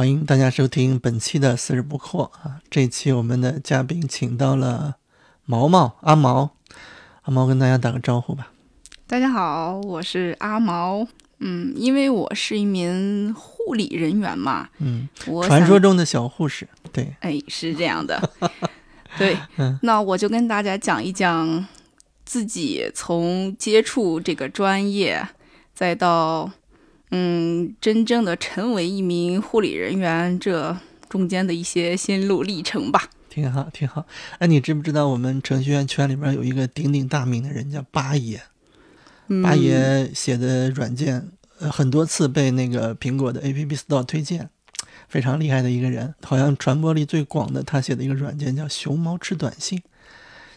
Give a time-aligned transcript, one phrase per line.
[0.00, 2.62] 欢迎大家收听本期的四十不惑啊！
[2.70, 4.96] 这期我们的嘉宾请到了
[5.44, 6.52] 毛毛阿毛，
[7.20, 8.50] 阿毛跟大家打个招呼吧。
[9.06, 11.06] 大家好，我是阿毛。
[11.40, 18.30] 嗯，因为我是一名护理人员嘛，嗯，我传说，中的小护士，对，哎，是这样的。
[19.18, 21.66] 对，嗯那我就跟大家讲一讲
[22.24, 25.28] 自己从接触这个专业，
[25.74, 26.50] 再到
[27.10, 30.76] 嗯真正的成为一名护理人员这
[31.08, 33.10] 中间的一些心路历程吧。
[33.28, 34.06] 挺好，挺好。
[34.38, 38.42] 哎，你知不知道我们程序员圈里边有一个鼎鼎大名的人叫八爷？
[39.28, 41.30] 嗯、八爷写的软件，
[41.60, 44.50] 呃，很多次被那个苹果的 App Store 推荐，
[45.08, 46.12] 非常厉害的一个人。
[46.22, 49.80] 好像传播力最广的，他写的一个软件叫“熊猫吃短信”，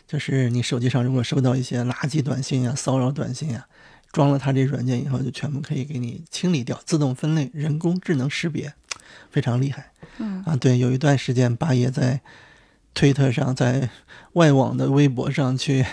[0.07, 3.67] 就是你手机上如果收到一些垃圾短信啊、骚扰短信啊，
[4.13, 8.73] 装了它这软件以后，就全部可以给你清理掉，自动分类，人工智能识别，
[9.29, 9.91] 非常厉害。
[10.19, 12.21] 嗯啊，对，有一段时间，八爷在
[12.93, 13.89] 推特上，在
[14.33, 15.83] 外网的微博上去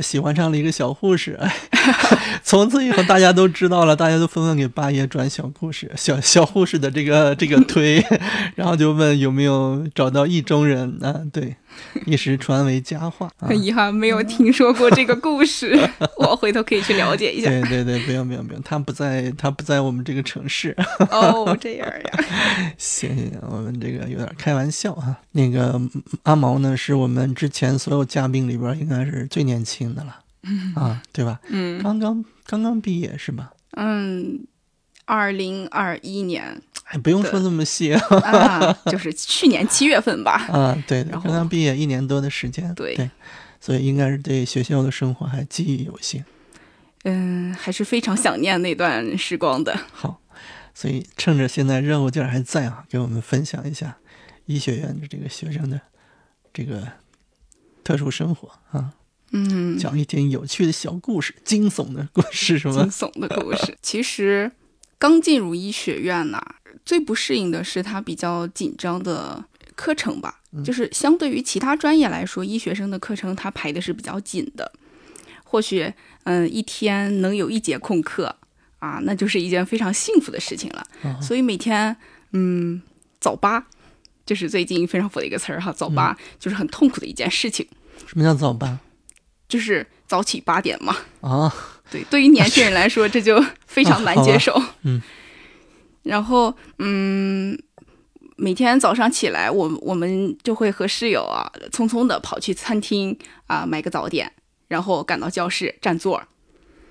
[0.00, 1.54] 喜欢上了一个小护士，哎，
[2.42, 8.02] 从此以后大家都知道了，大家都纷纷给八爷转小护士、小小护士的这个这个推，
[8.56, 11.22] 然后就问有没有找到意中人啊？
[11.30, 11.56] 对，
[12.06, 13.48] 一时传为佳话啊。
[13.48, 15.78] 很遗憾没有听说过这个故事，
[16.18, 17.48] 我回头可以去了解一下。
[17.48, 20.76] 对对对，不用不用不用，他不在，他不在我们这个城市。
[21.10, 22.24] 哦，这样呀。
[22.78, 25.18] 行行行，我们这个有点开玩笑啊。
[25.32, 25.90] 那个嗯
[26.24, 30.20] 阿毛呢，是我们之前所有嘉宾里边应该是最年轻的了，
[30.74, 31.40] 啊，对吧？
[31.48, 33.50] 嗯刚刚刚刚毕业是吧？
[33.76, 34.46] 嗯，
[35.04, 38.00] 二零二一年哎，不用说这么细啊。
[38.22, 40.32] 啊，就是去年七月份吧。
[40.52, 43.10] 啊，对刚刚毕业一年多的时间，对对，
[43.60, 46.24] 所以应该是对学校的生活还记忆犹新。
[47.04, 49.78] 嗯，还是非常想念那段时光的。
[49.92, 50.20] 好，
[50.74, 53.96] 所以趁着现在热乎劲儿还在啊，给我们分享一下
[54.46, 55.80] 医学院的这个学生的
[56.52, 56.86] 这个
[57.82, 58.92] 特殊生活啊。
[59.32, 62.88] 嗯，讲一点有趣的小故事，惊悚的故事是惊？
[62.88, 63.76] 悚的故事。
[63.82, 64.52] 其实
[64.96, 66.40] 刚进入医学院呐、
[66.84, 70.40] 最不适应的是它比较紧张的课程吧。
[70.64, 74.70] 就是相对于其他专业来说，医学生的课程它排的是比较紧的。
[75.42, 75.92] 或许，
[76.24, 78.36] 嗯，一天能有一节空课
[78.78, 80.86] 啊，那就是一件非常幸福的事情了。
[81.02, 81.96] 啊所以每天，
[82.32, 82.80] 嗯，
[83.18, 83.66] 早八，
[84.24, 87.66] 就是最近非常火的一个词儿哈，早八、就是很痛苦的一件事情，
[88.06, 88.78] 什么叫早八
[89.48, 90.96] 就是早起八点嘛。
[91.20, 91.52] 啊？
[91.90, 94.60] 对，对于年轻人来说，这就非常难接受。
[94.82, 95.02] 嗯，
[96.04, 97.58] 然后嗯，
[98.36, 104.30] 每天早上起来，我我们就会和室友啊，匆匆的跑去餐厅啊买个早点，
[104.68, 106.22] 然后赶到教室占座。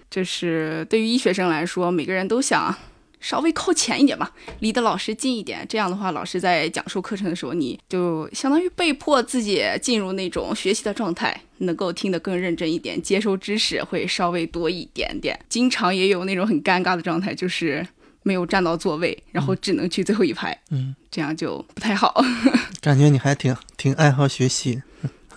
[0.10, 2.76] 这是对于医学生来说，每个人都想
[3.20, 5.66] 稍微靠前一点吧，离得老师近一点。
[5.68, 15.40] 这样的话，老师在讲授课程的时候，你就相当于被迫自己进入那种学习的状态，能够听得更认真一点，接收知识会稍微多一点点。
[15.50, 17.88] 经常也有那种很尴尬的状态，就是
[18.24, 22.24] 没有占到座位，然后只能去最后一排，嗯，这样就不太好。
[22.82, 24.82] 感觉你还挺挺爱好学习。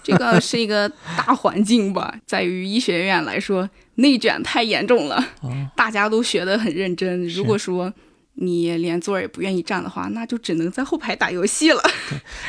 [0.03, 7.27] 这个是一个大环境吧， 在于医学院来说，内卷太严重了，哦，大家都学得很认真。
[7.29, 7.93] 如果说
[8.35, 11.83] 你连座儿也不愿意占的话，那就只能在后排打游戏了。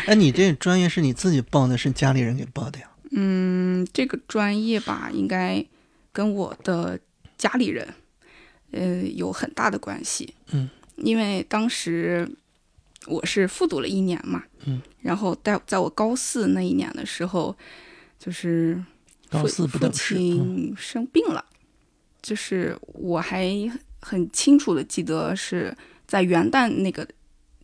[0.06, 2.86] 哎，你这专业是你自己报的，是家里人给报的呀？
[3.12, 5.66] 嗯，这个专业吧，应该
[6.12, 7.00] 跟我的
[7.38, 7.88] 家里人，
[8.72, 10.34] 呃，有很大的关系。
[10.52, 12.30] 嗯，因为当时
[13.06, 17.56] 我是复读了一年嘛，嗯，然后在在我高四那一年的时候，
[18.20, 18.84] 就是
[19.30, 21.44] 高父亲生病了，
[22.22, 23.50] 就是我还
[24.02, 27.08] 很清楚的记得是在元旦那个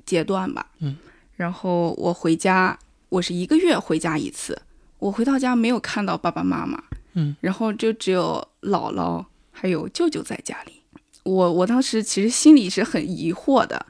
[0.06, 0.97] 阶段吧，嗯，
[1.35, 2.78] 然后我回家，
[3.09, 4.62] 我是一个月回家一次，
[5.00, 6.81] 我回到家没有看到爸爸妈妈，
[7.14, 10.81] 嗯，然后就只有姥姥还有舅舅在家里，
[11.23, 13.85] 我我当时其实心里是很疑惑的。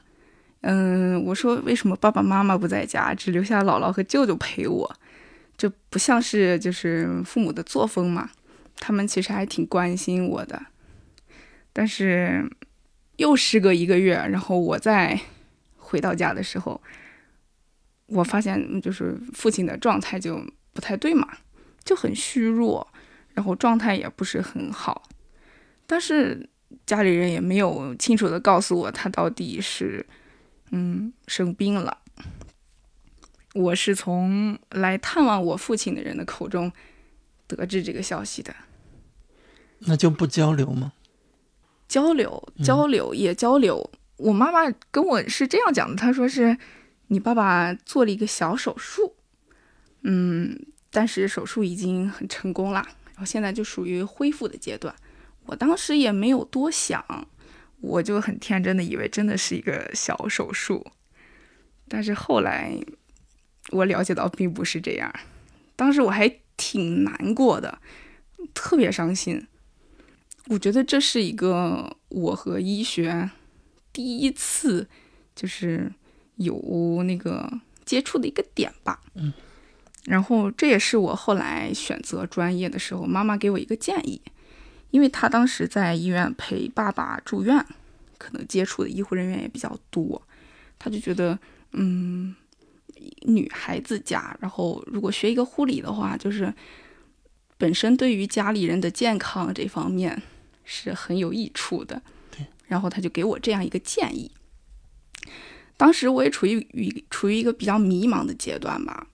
[0.62, 4.96] 嗯，我说为什么爸爸妈妈不在家，只留下姥姥和舅舅陪我？
[5.56, 8.30] 这不像是就是父母的作风嘛。
[8.76, 10.60] 他们其实还挺关心我的，
[11.72, 12.44] 但是
[13.16, 15.18] 又时隔一个月，然后我再
[15.76, 16.80] 回到家的时候，
[18.06, 21.28] 我发现就是父亲的状态就不太对嘛，
[21.84, 22.86] 就很虚弱，
[23.32, 25.08] 然后状态也不是很好，
[25.86, 26.48] 但是
[26.86, 30.04] 家里人也没有清楚的告诉我他到底是
[30.70, 31.98] 嗯生病了。
[33.54, 36.72] 我是从来探望我父亲的人的口中
[37.46, 38.54] 得知这个消息的。
[39.86, 40.92] 那就不交流吗？
[41.86, 46.56] 交流交流也交流，我妈妈跟我是这样讲的，她说是
[47.08, 49.14] 你爸爸做了一个小手术，
[50.02, 54.92] 嗯，但是手术已经很成功了，然后现在就属于恢复的阶段。
[55.46, 57.28] 我当时也没有多想，
[57.80, 60.86] 我就很天真的以为真的是一个小手术，
[61.88, 62.78] 但是后来
[63.70, 65.12] 我了解到并不是这样，
[65.76, 67.78] 当时我还挺难过的，
[68.54, 69.46] 特别伤心。
[70.46, 73.30] 我觉得这是一个我和医学
[73.92, 74.86] 第一次
[75.34, 75.90] 就是
[76.36, 77.50] 有那个
[77.86, 79.00] 接触的一个点吧。
[79.14, 79.32] 嗯，
[80.04, 84.20] 然后这也是我后来选择专业的时候，妈妈给我一个建议，
[84.94, 87.66] 因为他当时在医院陪爸爸住院，
[88.16, 90.22] 可能接触的医护人员也比较多，
[90.78, 91.36] 他就觉得，
[91.72, 92.32] 嗯，
[93.22, 96.54] 女孩子家，然后如果学一个护理的话，就是
[97.58, 100.22] 本身对于家里人的健康这方面。
[100.66, 102.00] 是很有益处的，
[102.30, 102.46] 对。
[102.68, 104.30] 然后他就给我这样一个建议。
[105.76, 109.06] 当时我也处于于处于一个比较迷茫的阶段吧。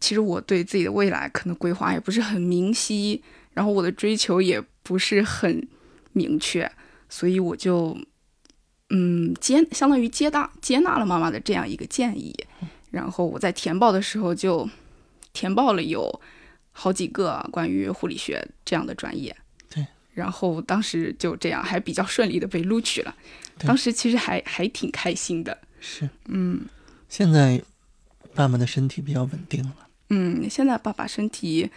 [0.00, 3.20] 其实我对自己的未来可能规划也不是很明晰，
[3.54, 5.66] 然后我的追求也不是很
[6.12, 6.70] 明确，
[7.08, 7.96] 所以我就
[8.90, 12.34] 嗯接相当于接纳接纳了妈妈的这样一个建议。
[12.90, 14.68] 然后我在填报的时候就
[15.32, 16.20] 填报了有
[16.72, 19.34] 好几个关于护理学这样的专业。
[19.70, 23.14] 对然后当时就这样，还比较顺利的被录取了。
[23.58, 25.56] 当时其实还还挺开心的。
[25.80, 26.66] 是，嗯。
[27.08, 27.62] 现在
[28.34, 29.76] 爸爸的身体比较稳定了。
[30.10, 31.70] 嗯，现在爸爸身体，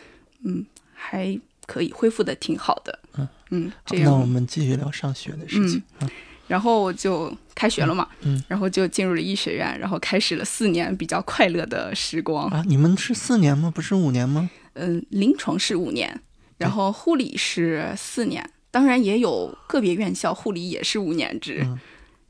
[0.43, 2.99] 嗯，还可以恢复的挺好的。
[3.17, 3.71] 嗯嗯。
[3.91, 5.83] 那我们继续聊上学的事情。
[5.99, 6.09] 嗯。
[6.47, 8.07] 然后就开学了嘛。
[8.21, 8.43] 嗯。
[8.47, 12.47] 然后就进入了医学院，然后开始了四年比较快乐的时光。
[12.47, 13.69] 啊，你们是四年吗？
[13.69, 14.49] 不是五年吗？
[14.73, 16.19] 嗯，临床是五年。
[16.57, 21.63] 然后护理是四年，当然也有个别院校护理也是五年制。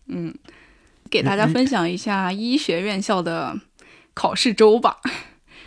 [0.07, 0.35] 嗯，
[1.09, 3.57] 给大家分享一下医学院校的
[4.13, 4.97] 考试周吧。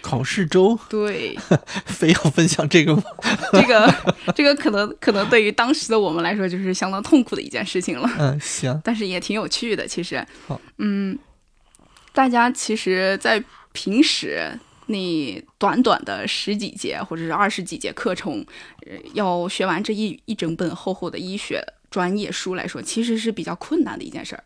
[0.00, 0.79] 考试周？
[0.88, 1.37] 对。
[1.87, 3.02] 非要分享这个吗？
[3.52, 8.08] 这个这个可能可能对于当时的我们来说就是相当痛苦的一件事情了。
[8.19, 8.81] 嗯，行。
[8.85, 10.26] 但是也挺有趣的，其实。
[10.47, 10.61] 好。
[10.79, 11.19] 嗯，
[12.12, 13.43] 大家其实，在
[13.73, 14.58] 平时。
[14.87, 18.44] 你短短的十几节或者是二十几节课程，
[18.85, 24.43] 呃，要学完这一一整本厚厚的医学专业书来说，其实是比较困难的一件事儿。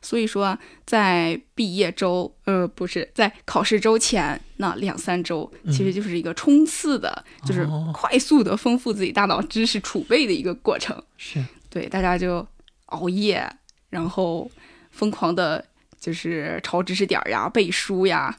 [0.00, 11.00] 所以说，在毕业周，呃，不是在考试周前那两三周，其实就是一个冲刺的，就是快速的丰富自己大脑知识储备的一个过程。
[11.16, 12.46] 是对，大家就
[12.86, 13.48] 熬夜，
[13.90, 14.50] 然后
[14.90, 15.64] 疯狂的，
[16.00, 18.38] 就是抄知识点呀、背书呀。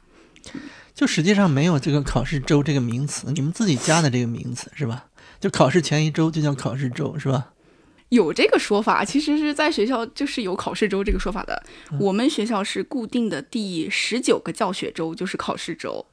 [0.95, 5.05] 就实际上没有这个考试周这个名词，你们自己加的这个名词是吧？
[5.39, 7.53] 就考试前一周就叫考试周是吧？
[8.09, 11.63] 有这个说法，其实是在学校就是有考试周这个说法的。
[11.99, 16.05] 我们学校是固定的第十九个教学周就是考试周，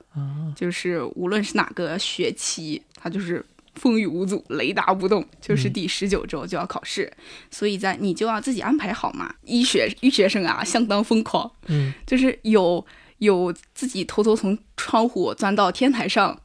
[0.55, 3.45] 就是无论是哪个学期，它就是
[3.75, 7.13] 风雨无阻、雷打不动，就是第十九周就要考试，
[7.51, 9.35] 所以在你就要自己安排好嘛。
[9.45, 12.87] 医学医学生啊，相当疯狂，嗯， 就是有。
[13.21, 16.39] 有自己偷偷从窗户钻到天台上，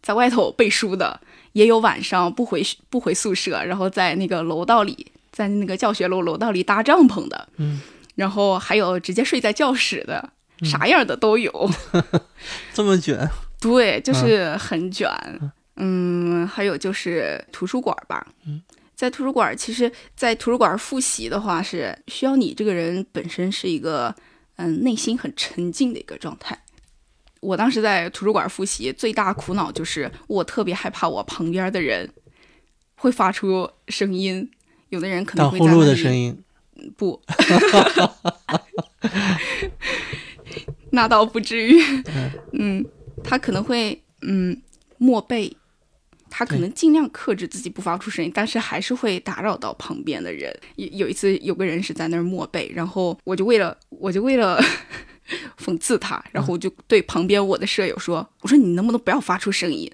[0.00, 1.20] 在外头背书的，
[1.52, 7.80] 也有晚上不回不回宿舍，然后在那个楼道里，在那个教学楼楼道里搭帐篷的，嗯，
[8.14, 10.32] 然后还有直接睡在教室的，
[10.62, 11.70] 啥样的都有。
[12.72, 13.28] 这么卷？
[13.60, 15.08] 对，就是很卷。
[15.76, 18.26] 嗯，还有就是图书馆吧。
[18.46, 18.60] 嗯，
[18.94, 24.14] 在图书馆，其实，在图书馆复习的话，是需要你这个人本身是一个。
[24.56, 26.61] 嗯，内心很沉静的一个状态。
[27.42, 32.08] 我当时在图书馆复习，最大苦恼就是我特别害怕我旁边的人
[32.94, 34.48] 会发出声音，
[34.90, 36.38] 有的人可能会打呼噜的声音。
[36.96, 37.20] 不，
[40.90, 41.82] 那倒不至于。
[42.52, 42.84] 嗯，
[43.24, 44.62] 他可能会嗯
[44.98, 45.56] 默背。
[46.34, 50.50] 他可能尽量克制自己不发出声音，但是还是会打扰到旁边的人。
[50.76, 54.58] 有有一次，有个人是在那儿默背，然后我就为了我就为了
[55.58, 59.90] 讽刺他，然后我就对旁边我的舍友说：“我说你能不能不要发出声音？”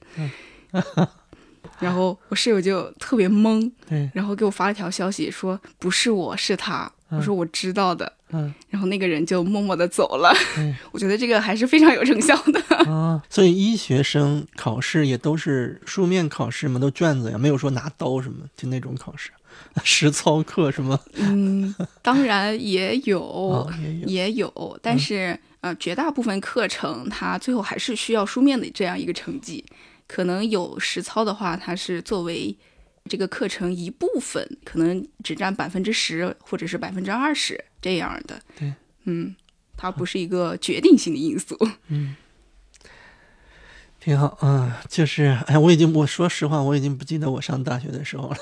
[1.81, 3.71] 然后我室友就特别懵，
[4.13, 10.31] 然后给我发了条消息说：“不是我，是他。”我说：“我知道的。”嗯，然后那个人就默默的走了。
[10.59, 13.23] 嗯， 我觉得这个还是非常有成效的啊。
[13.31, 19.31] 所以医学生考试也都是书面考试嘛，都卷子呀，没有说拿刀什么，就那种考试，
[19.85, 20.99] 实操课是吗？
[21.15, 23.71] 嗯，当然也有，
[24.07, 29.65] 也有，但是呃，绝大部分课程它最后还是需要书面的这样一个成绩。
[30.07, 32.57] 可能有实操的话，它是作为
[33.09, 38.41] 这个课程一部分可能只占百分之十或者是百分之二十这样的。
[38.59, 38.73] 对，
[39.05, 39.37] 嗯，
[39.77, 41.55] 它不是一个决定性的因素。
[41.89, 42.17] 嗯，
[44.09, 48.37] 挺好嗯，就是哎，我已经我说实话，我已经不记得我上大学的时候了，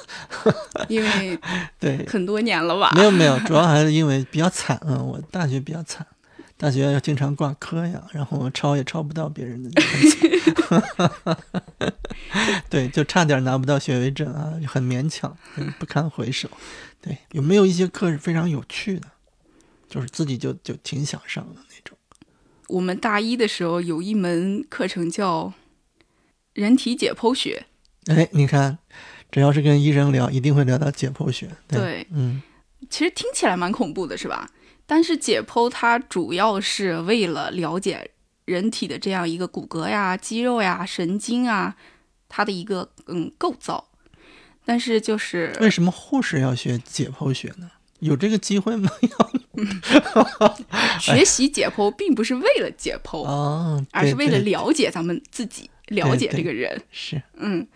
[0.87, 1.37] 因为
[1.81, 2.93] 对，很多年了吧？
[2.95, 6.07] 没有没有，主要还是因为比较惨啊，我大学比较惨，
[6.57, 10.41] 大学要经常挂科呀，然后抄也抄不到别人的东西，
[12.71, 16.49] 对，就差点拿不到学位证啊，很勉强，嗯不堪回首。
[17.03, 19.09] 对，有没有一些课是非常有趣的，
[19.89, 21.61] 就是自己就就挺想上的？
[22.69, 25.53] 我们大一的时候有一门课程叫
[26.55, 27.67] 人体解剖学，
[28.07, 28.79] 哎，你看，
[29.31, 31.49] 只要是跟医生聊，一定会聊到解剖学。
[31.69, 32.43] 对，对，嗯
[32.91, 34.51] 其实听起来蛮恐怖的，是吧？
[34.87, 38.11] 但是解剖它主要是为了了解
[38.45, 41.77] 人体的这样一个骨骼呀、肌肉呀、神经啊，
[42.29, 43.89] 它的一个嗯构造。
[44.65, 47.71] 但是就是为什么护士要学解剖学呢？
[48.01, 48.91] 有这个机会吗？
[51.01, 56.81] 学习解剖并不是为了解剖，哦，而是为了了解咱们自己，了解这个人。
[56.91, 57.67] 是嗯，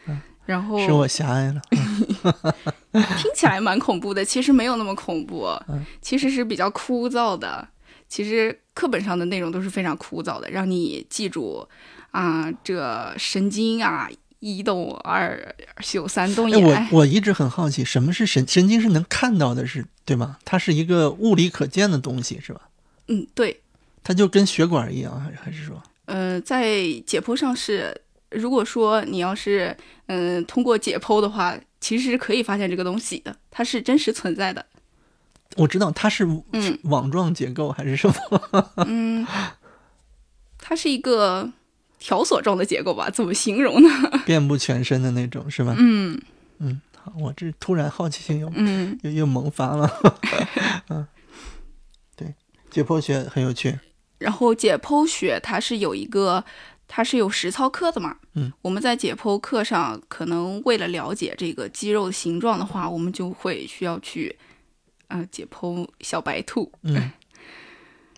[0.44, 1.60] 然后是我狭隘了。
[2.92, 7.66] 听起来蛮恐怖的，其实没有那么恐怖，嗯其实是比较枯燥的。
[8.08, 11.66] 其实课本上的内容都是非常枯燥的，让你记住
[12.10, 14.10] 啊，这神经啊，
[14.40, 16.99] 一动二休三动哎，我。
[16.99, 20.38] 我一直很好奇，什么是神神经是能看到的是，对吗？
[20.44, 22.68] 它是一个物理可见的东西，是吧？
[23.09, 23.61] 嗯，对，
[24.02, 26.75] 它就跟血管一样，还还是说，呃，在
[27.06, 27.99] 解剖上是，
[28.30, 34.64] 如果说你要是嗯、通过解剖的话，其实是可以发现这个东西的，它是真实存在的。
[35.56, 38.70] 我知道它是嗯网状结构还是什么？
[38.87, 39.26] 嗯，
[40.59, 41.50] 它是一个
[42.00, 43.09] 条索状的结构吧？
[43.11, 43.88] 怎么形容呢？
[44.26, 45.76] 遍布全身的那种，是吧？
[45.78, 46.21] 嗯
[46.59, 49.88] 嗯，好，我这突然好奇心又嗯， 又又萌发了。
[50.88, 51.07] 嗯，
[52.16, 52.35] 对，
[52.71, 53.78] 解剖学很有趣。
[54.19, 56.45] 然后解剖学它是有一个，
[56.88, 58.16] 它是有实操课的嘛。
[58.35, 64.38] 嗯，我们在解剖课上，可能为了了解这个肌肉形状的话，我们就会需要去，
[65.09, 67.11] 呃，解剖小白兔，嗯，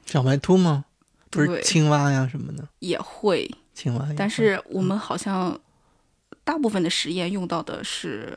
[0.07, 0.85] 小白兔吗？
[1.31, 4.07] 不是青蛙呀什么的，也会，青蛙。
[4.17, 5.59] 但是我们好像
[6.45, 8.37] 大部分的实验用到的是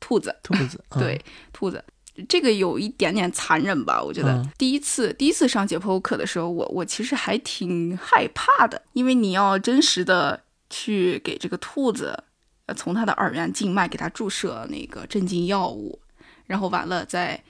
[0.00, 1.82] 兔子，兔子， 嗯对，兔子。
[2.28, 4.02] 这个有一点点残忍吧？
[4.02, 12.24] 我觉得、嗯第一次第一次上解剖课的时候，我我其实还挺害怕的，因为你要真实的去给这个兔子，
[12.64, 16.00] 呃，从它的耳源静脉给它注射那个镇静药物，
[16.46, 17.42] 然后完了再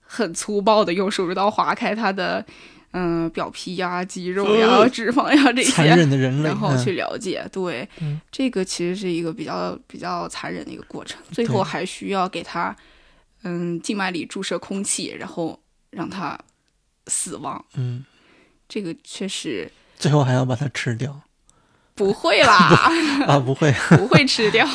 [0.00, 2.44] 很粗暴的用手术刀划开它的
[2.92, 12.74] 嗯、表皮呀、肌肉呀、呃脂肪呀这残些，忍的人类，嗯然后去了解，对，嗯这个其实是一个比较比较残忍的一个过程，最后还需要给他，
[13.42, 16.38] 嗯，静脉里注射空气，然后让他
[17.06, 18.04] 死亡，嗯，
[18.68, 21.20] 这个确实最后还要把它吃掉
[21.94, 22.90] 不会啦，
[23.28, 23.38] 啊？
[23.38, 24.66] 不会， 不会吃掉，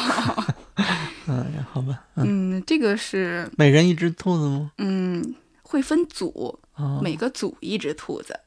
[1.28, 4.72] 嗯，好吧，嗯，嗯，这个是，每人一只兔子吗？
[4.78, 8.40] 嗯，会分组，啊，每个组一只兔子，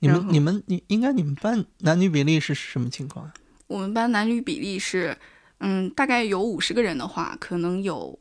[0.00, 3.32] 你们你们你应该你们班男女比例是什么情况啊？
[3.66, 5.16] 我们班男女比例是，
[5.58, 8.18] 嗯，大概有五十个人的话，可能有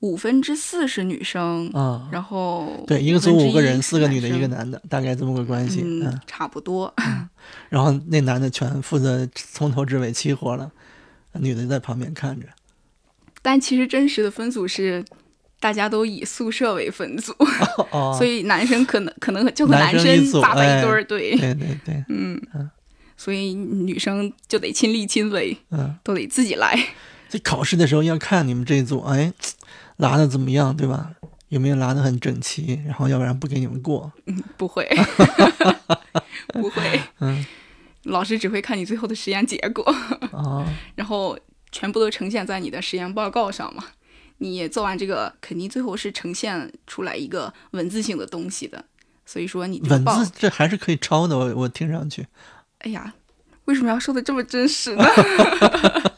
[0.00, 5.80] 五分之四是女生，啊，然后对，一个组五个人，四个女的，一个男的，大概这么个关系。
[5.82, 6.94] 嗯嗯，，差不多。
[7.68, 10.70] 然后那男的全负责从头至尾齐活了，
[11.32, 12.46] 女的在旁边看着。
[13.42, 15.04] 但其实真实的分组是，
[15.64, 17.32] 大家都以宿舍为分组，
[17.90, 22.38] 哦， 所以男生可能可能就和男生搭在一对哎儿，对，对对对，嗯，
[23.16, 26.78] 所以女生就得亲力亲为，嗯，都得自己来。
[27.30, 29.32] 这考试的时候要看你们这一组，哎，
[29.96, 31.12] 拉的怎么样，对吧？
[31.48, 32.78] 有没有拉的很整齐？
[32.84, 34.12] 然后要不然不给你们过。
[34.26, 34.86] 嗯不会，
[36.48, 37.42] 不会， 嗯，
[38.04, 39.82] 老师只会看你最后的实验结果，
[40.30, 40.62] 哦，
[40.94, 41.38] 然后
[41.72, 43.82] 全部都呈现在你的实验报告上嘛。
[44.38, 48.84] 你做完这个，肯定最后是呈现出来一个文字性的东西的。
[49.26, 52.26] 所以说你文字这还是可以抄的，我我听上去。
[52.80, 53.14] 哎呀，
[53.64, 55.04] 为什么要说的这么真实呢？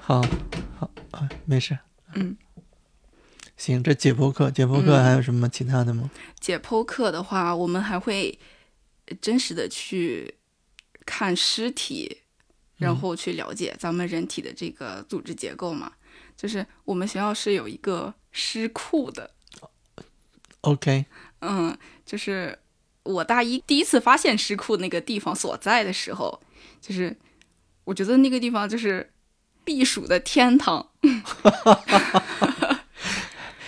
[0.00, 0.20] 好，
[0.76, 1.78] 好啊，没事。
[2.14, 2.36] 嗯，
[3.56, 6.10] 行，这解剖课，解剖课嗯还有什么其他的吗？
[6.40, 8.36] 解剖课的话，我们还会
[9.20, 10.34] 真实的去
[11.06, 12.18] 看尸体，
[12.76, 15.92] 然后去了解咱们人体的这个组织结构嘛。
[16.36, 19.30] 就是我们学校是有一个诗库的
[20.62, 21.06] ，OK，
[21.40, 22.58] 嗯，就是
[23.02, 26.40] 我大一第一次发现诗库那个地方所在的时候，
[26.80, 27.16] 就是
[27.84, 29.10] 我觉得那个地方就是
[29.64, 30.90] 避暑的天堂。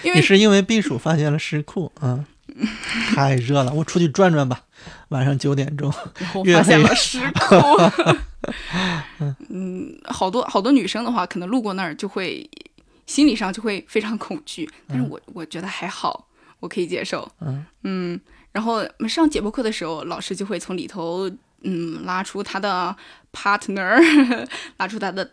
[0.03, 2.27] 因为你是因为避暑发现了诗库啊？
[3.15, 4.66] 太热了，我出去转转吧。
[5.11, 5.91] 晚上九点钟，
[6.55, 7.57] 发现了诗库。
[9.49, 12.49] 嗯，好多好多女生的话，可能路过那儿就会
[13.07, 16.29] 心理上就会非常恐惧，但是我我觉得还好，
[16.61, 17.31] 我可以接受。
[17.83, 18.21] 嗯
[18.53, 21.31] 然后上解剖课的时候，老师就会从里头
[21.63, 22.95] 嗯拉出他的
[23.33, 24.01] partner，
[24.79, 25.31] 拉出他的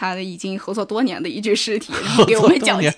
[0.00, 2.88] 他已经合作多年的一具尸体，然 后给我们讲解，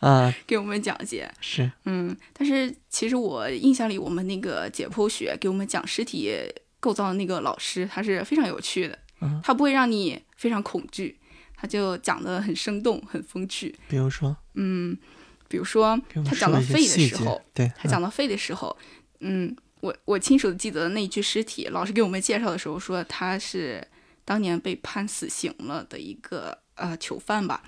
[0.00, 1.32] 啊， 给我们讲解。
[1.40, 1.70] 是。
[1.84, 6.32] 嗯，但是其实我印象里，我们那个解剖学给我们讲尸体
[6.80, 9.40] 构造的那个老师，他是非常有趣的，嗯。
[9.44, 11.16] 他不会让你非常恐惧，
[11.54, 13.72] 他就讲的很生动、很风趣。
[13.88, 14.98] 比如说，嗯，
[15.46, 18.76] 比如说他讲到肺的时候，，对，他讲到肺的时候，
[19.20, 23.86] 嗯，我我清楚的记得那一具尸体，老师给我们介绍的时候说他是
[24.24, 27.62] 当年被判死刑了的一个呃囚犯吧，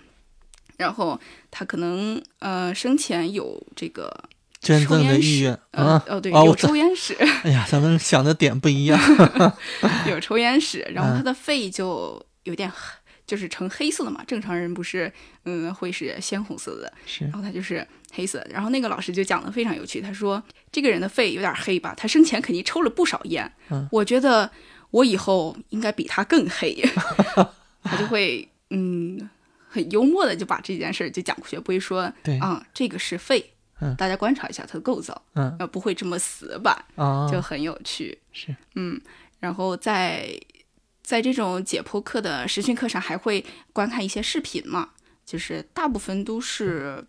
[0.76, 1.20] 然后
[1.50, 4.24] 他可能呃生前有这个
[4.60, 8.98] 捐赠的抽烟史意愿呃啊，哦对有抽烟史，哎呀，咱们想的点不一样，
[10.08, 12.76] 有抽烟史， 然后嗯他的肺就有点黑
[13.26, 15.10] 就是呈黑色的嘛，正常人不是
[15.44, 18.46] 嗯会是鲜红色的，是然后他就是黑色。
[18.50, 23.50] 然后那个老师就讲的非常有趣，他说这个人的肺有点黑吧，他生前肯定抽了不少烟。
[23.70, 24.50] 嗯我觉得
[24.94, 26.80] 我以后应该比他更黑。
[27.82, 29.28] 他就会嗯
[29.68, 38.16] 很幽默的就把这件事儿就讲过去，不会说对啊这个是肺，嗯大家观察一下它的构造，嗯呃不会这么死板，啊，就很有趣。
[38.32, 38.98] 是嗯，
[39.40, 40.28] 然后在
[41.02, 44.90] 在这种解剖课的实训课上，还会观看一些视频嘛，
[45.26, 47.04] 就是大部分都是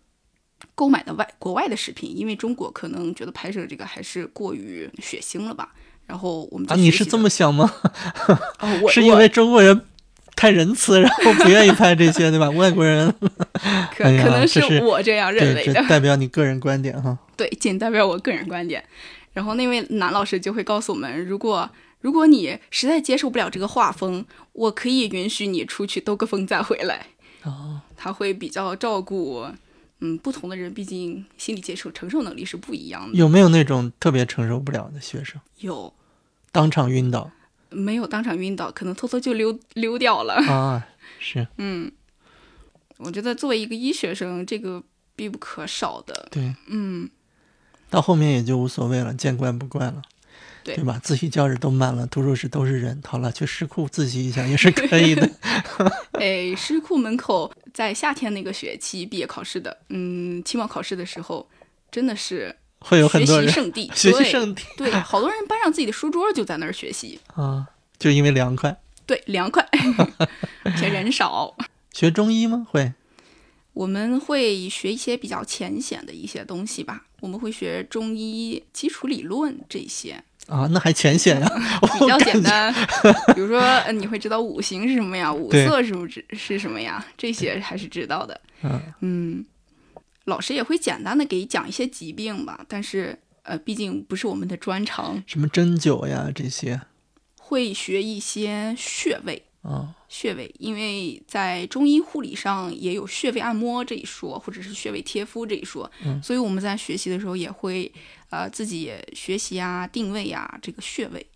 [0.74, 5.72] 购买的外国外的视频，因为中国可能觉得拍摄这个还是过于血腥了吧。
[6.06, 7.70] 然后我们你是这么想吗？
[8.88, 9.80] 是因为中国人
[10.36, 12.48] 太仁慈， 然后不愿意拍这些，对吧？
[12.50, 13.12] 外国人，
[13.96, 17.18] 可、哎可能是我这样认为的，代表你个人观点哈。
[17.36, 18.84] 对，仅代表我个人观点。
[19.32, 21.68] 然后那位男老师就会告诉我们，如果
[22.00, 27.06] 如果你实在接受不了这个画风，我可以允许你出去兜个风再回来。
[27.42, 29.46] 哦，他会比较照顾，
[30.00, 33.16] 嗯，不同的人，毕竟心理接受承受能力是不一样的。
[33.16, 35.92] 有没有那种特别承受不了的学生，有
[36.52, 37.30] 当场晕倒
[37.70, 40.34] 没有当场晕倒，可能偷偷就溜溜掉了。
[40.34, 40.86] 啊？
[41.18, 41.90] 是嗯，
[42.98, 44.82] 我觉得作为一个医学生，这个
[45.14, 46.28] 必不可少的。
[46.30, 47.08] 对，嗯，
[47.88, 50.02] 到后面也就无所谓了，见怪不怪了。
[50.66, 51.00] 对对吧？
[51.02, 53.00] 自习教室都满了，图书室都是人。
[53.06, 55.30] 好了，去诗库自习一下也是可以的。
[56.18, 61.48] 哎，诗库门口在夏天那个学期毕业考试的，嗯，期末考试的时候，
[61.90, 67.20] 真的是会有很多人学习圣地，学习对圣地对，好多人搬上自己的书桌就在那儿学习。
[67.34, 68.76] 啊，就因为凉快。
[69.06, 69.64] 对，凉快，
[70.64, 71.56] 而且人少。
[71.92, 72.66] 学中医吗？
[72.68, 72.92] 会
[73.72, 81.48] 我们会学一些比较浅显的一些东西吧，我们会学中医基础理论这些，啊，那还浅显呀、
[81.98, 82.72] 比较简单。
[83.34, 87.04] 比如说，呃，你会知道五行是什么呀，五色是不是是什么呀？
[87.16, 88.40] 这些还是知道的。
[88.62, 89.44] 嗯嗯，
[90.24, 96.80] 老师也会简单的给讲一些疾病吧，但是呃，毕竟不是我们的专长，什么针灸呀这些
[97.38, 99.42] 会学一些穴位。
[99.62, 107.92] 啊，穴位，因为在中医护理上也有穴位按摩这一说，或者是穴位贴敷这一说，嗯所以我们在学习的时候也会
[108.30, 111.26] 呃自己学习啊、定位啊这个穴位，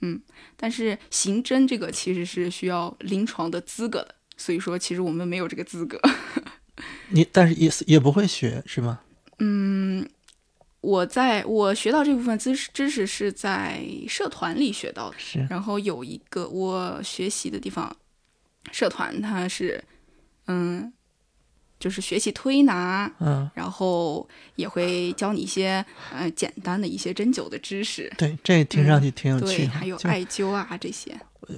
[0.00, 0.20] 嗯，
[0.56, 6.00] 但是行针这个其实是需要临床的资格的，所以说其实我们没有这个资格。
[7.10, 9.00] 你但是也也不会学是吗？
[9.38, 10.06] 嗯，
[10.80, 15.16] 我在我学到这部分知识知识是在社团里学到的。
[15.18, 17.96] 是然后有一个我学习的地方，
[18.72, 19.82] 社团它是，
[20.46, 20.92] 嗯，
[21.78, 29.72] 就是学习推拿，嗯，然后也会教你一些呃简单的一些针灸的知识，对，这听上去挺有趣对，的。
[29.72, 31.14] 还有艾灸啊这些。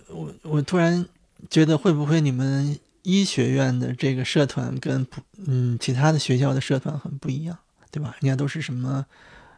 [0.08, 1.06] 我我突然
[1.48, 7.56] 觉得，会不会你们医学院的这个社团跟普嗯其他的学校的社团很不一样，
[7.90, 8.14] 对吧？
[8.20, 9.06] 人家都是什么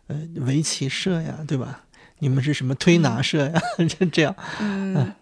[0.07, 1.85] 呃围棋社呀，对吧？
[2.21, 3.61] 你们是什么推拿社呀？
[3.89, 5.15] 这这样，嗯，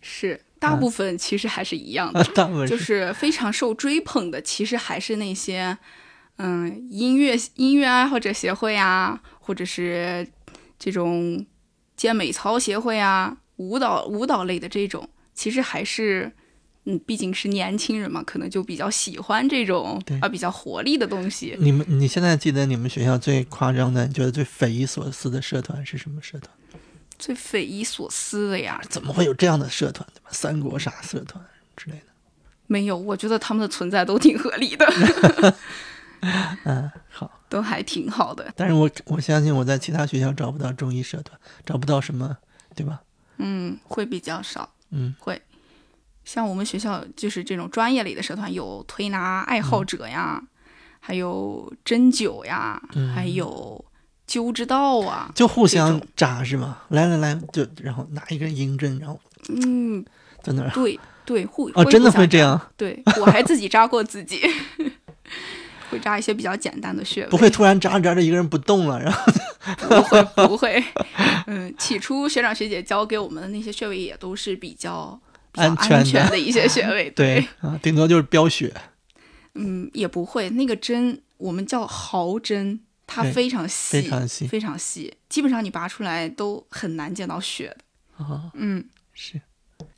[0.00, 5.76] 是大部分其实还是一样的啊，， 大部分就是是非常受追捧的，其实还是那些，
[6.36, 10.26] 嗯，音乐音乐爱好者协会啊，或者是
[10.78, 11.44] 这种
[11.96, 16.32] 健美操协会啊，舞蹈舞蹈类的这种，其实还是，
[16.84, 21.56] 嗯，毕竟是年轻人嘛，可能就比较喜欢这种对啊比较活力的东西。
[21.58, 26.50] 你们你现在记得你们学校最夸张的，你觉得最匪夷所思的社团是什么社团？
[27.22, 30.28] 最匪夷所思的呀，怎么会有这样的社团，对吧？
[30.32, 31.44] 三国杀社团
[31.76, 32.06] 之类的。
[32.66, 34.84] 没有，我觉得他们的存在都挺合理的，
[36.64, 37.30] 嗯，好。
[37.48, 38.52] 都还挺好的。
[38.56, 42.36] 但是我我相信我在其他学校找不到中医社团，找不到什么，
[42.74, 43.02] 对吧？
[43.36, 44.68] 嗯，会比较少。
[44.90, 45.40] 嗯，会。
[46.24, 50.42] 像我们学校就是这种专业类的社团，有推拿爱好者呀，
[50.98, 53.84] 还有针灸呀，嗯还有
[54.40, 55.30] 灸之道啊。
[55.34, 56.78] 就互相扎是吗？
[56.88, 59.18] 来来来，就然后拿一根银针，然后
[59.48, 60.04] 嗯，
[60.42, 60.70] 在那儿。
[60.70, 62.10] 对对，互哦，真的。
[62.10, 62.60] 会这样？
[62.76, 64.40] 对我还自己扎过自己，
[65.90, 67.28] 会扎一些比较简单的穴位。
[67.28, 69.22] 不会突然扎着扎着一个人不动了，然后
[69.88, 70.82] 不会不会，
[71.46, 75.18] 嗯，起初学长学姐教给我们的那些穴位也都是比较
[75.52, 78.72] 比较安全的安全的一些穴位， 对啊，顶多就是飙血。
[79.54, 80.48] 嗯，也不会。
[80.50, 82.80] 那个针我们叫毫针，
[83.14, 88.24] 它非常细，非常细非常细，基本上你拔出来都很难见到血的。
[88.24, 89.40] 啊，嗯，是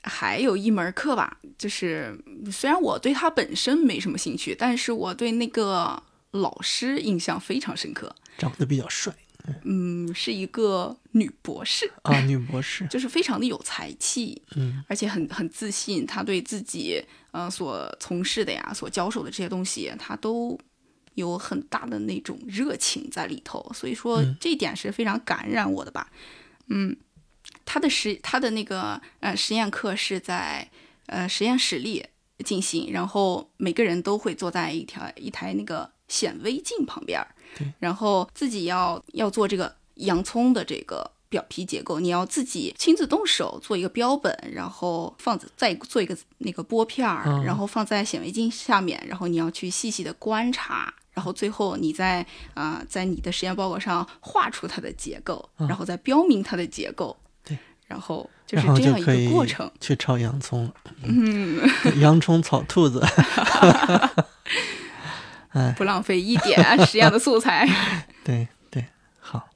[0.02, 2.18] 还有一门课吧，就是
[2.50, 8.14] 虽然我对它本身没什么兴趣，但是我对那个老师印象非常深刻。
[8.36, 9.14] 长得比较帅
[9.64, 12.86] 嗯，是一个女博士，啊，女博士。
[12.90, 20.58] 就是非常的有才气，嗯，而且很很自信，她对自己呃所从事的呀、所教授的这些东西，她都
[21.14, 26.10] 有很大的那种热情在里头，所以说嗯这一点是非常感染我的吧。
[26.68, 26.96] 嗯，
[27.64, 30.68] 他的实他的那个呃实验课是在
[31.06, 32.04] 呃实验室里
[32.44, 37.24] 进行，然后每个人都会坐在一条一台那个显微镜旁边
[37.78, 50.94] 然后自己要要做这个洋葱的这个表皮结构，你要自己亲自动手做一个标本，然后放在再做一个那个拨片儿，嗯然后放在显微镜下面，然后你要去细细的观察。
[51.14, 59.70] 然后最后你在啊、在你的实验报告上画出它的结构，嗯然后再标明它的结构，对，然后就是这样一个过程。
[59.80, 60.70] 去炒洋葱。
[61.02, 61.60] 嗯，
[62.00, 63.00] 洋葱炒兔子。
[65.76, 67.64] 不浪费一点实验的素材。
[68.24, 68.84] 对对，
[69.20, 69.48] 好，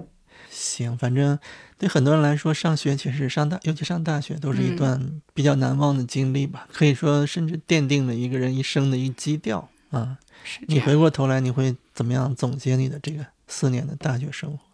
[0.49, 1.37] 行，反正
[1.77, 6.69] 对很多人来说，上学其实上大，尤其上大学，都是一嗯段比较难忘的经历吧。
[6.73, 10.19] 可以说，甚至奠定了一个人一生的一基调啊。
[10.67, 14.65] 你回过头来，你会怎么样总结你的这个四年的大学生活？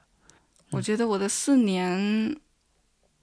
[0.70, 2.36] 我觉得我的四年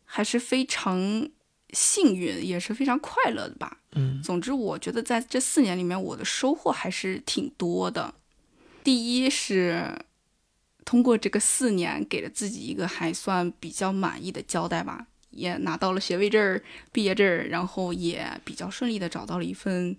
[0.06, 1.30] 还是非常
[1.71, 3.77] 幸运，也是非常快乐的吧。
[3.93, 8.13] 嗯总之，我觉得在这四年里面，我的收获还是挺多的。
[8.84, 10.06] 第一是
[10.86, 19.95] 通过这个四年，给了自己一个还算比较满意的交代吧，也拿到了学位证儿、毕业证儿，然后也比较顺利的找到了一份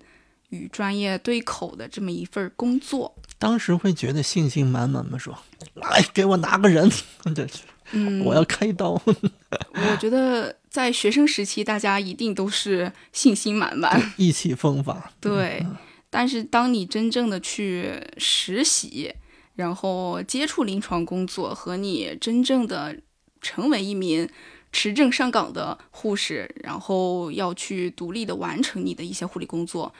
[0.52, 3.14] 与专业对口的这么一份工作。
[3.38, 5.18] 当时会觉得信心满满吗？
[5.18, 5.36] 说
[5.74, 6.88] 来给我拿个人，
[7.34, 7.62] 这是
[7.92, 8.90] 嗯，我要开刀。
[9.02, 14.12] 我觉得在学生时期，大家一定都是信心满满。
[14.16, 15.12] 意气风发。
[15.20, 15.66] 对，
[16.08, 19.12] 但是当你真正的去实习，
[19.56, 22.96] 然后接触临床工作，和你真正的
[23.40, 24.28] 成为一名
[24.70, 29.92] 持证上岗的护士，然后要去独立的完成你的一些护理工作，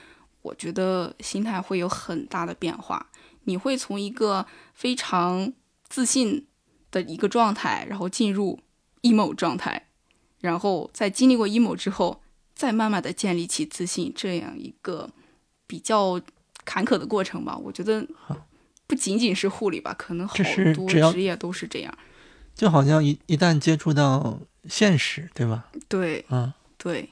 [0.43, 3.09] 我觉得心态会有很大的变化。
[3.45, 5.51] 你会从一个非常
[5.89, 6.45] 自信
[6.91, 8.59] 的一个状态，然后进入
[9.01, 9.87] emo 状态，
[10.39, 12.21] 然后在经历过 emo 之后，
[12.55, 15.09] 再慢慢的建立起自信，这样一个
[15.67, 16.21] 比较
[16.63, 17.57] 坎坷的过程吧。
[17.57, 18.07] 我觉得
[18.87, 20.35] 不仅仅是护理吧，可能好
[20.75, 21.97] 多职业都是这样。
[22.55, 25.69] 就好像一一旦接触到现实，对吧？
[25.89, 27.09] 对嗯，对，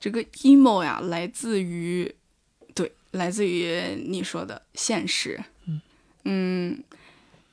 [0.00, 2.16] 这个 emo 呀，来自于对，
[3.12, 5.42] 来自于你说的现实。
[6.24, 6.82] 嗯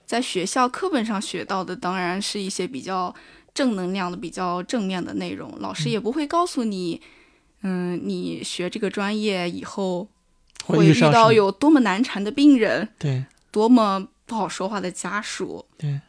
[0.06, 3.14] 在学校课本上学到的当然是一些比较
[3.54, 7.00] 正能量的、比较正面的内容，老师也不会告诉你，
[7.62, 10.08] 嗯，你学这个专业以后
[10.66, 16.02] 会遇到有多么难缠的病人，对多么不好说话的家属，对，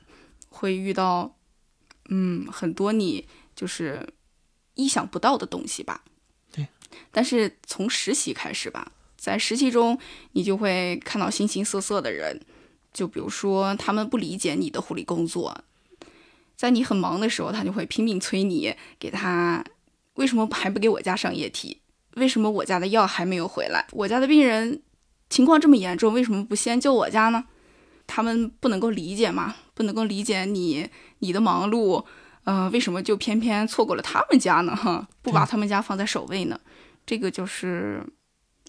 [0.49, 1.35] 会遇到
[2.09, 4.09] 嗯很多你就是
[4.75, 6.05] 意想不到的东西吧。
[6.53, 6.69] 对，
[7.11, 9.99] 但是从实习开始吧，在实习中
[10.33, 12.41] 你就会看到形形色色的人，
[12.91, 15.63] 就比如说他们不理解你的护理工作，
[16.57, 19.63] 在你很忙的时候，他就会拼命催你给他
[20.15, 21.83] 为什么还不给我家上液体？
[22.17, 23.87] 为什么我家的药还没有回来？
[23.93, 24.81] 我家的病人
[25.29, 27.45] 情况这么严重，为什么不先救我家呢？
[28.07, 30.89] 他们不能够理解嘛，不能够理解你
[31.21, 32.05] 你的忙碌，
[32.45, 34.75] 呃，为什么就偏偏错过了他们家呢？
[34.75, 36.59] 哈，不把他们家放在首位呢？
[37.07, 38.05] 这个就是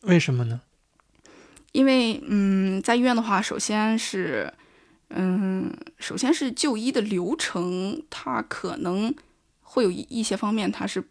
[0.01, 0.61] 为什么呢？
[1.71, 4.53] 因为，嗯，在医院的话，首先是，
[5.09, 9.13] 嗯，首先是就医的流程，它可能
[9.61, 11.03] 会有一一些方面，它是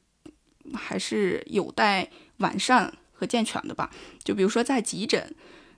[0.75, 3.91] 还是有待完善和健全的吧。
[4.23, 5.35] 就比如说在急诊，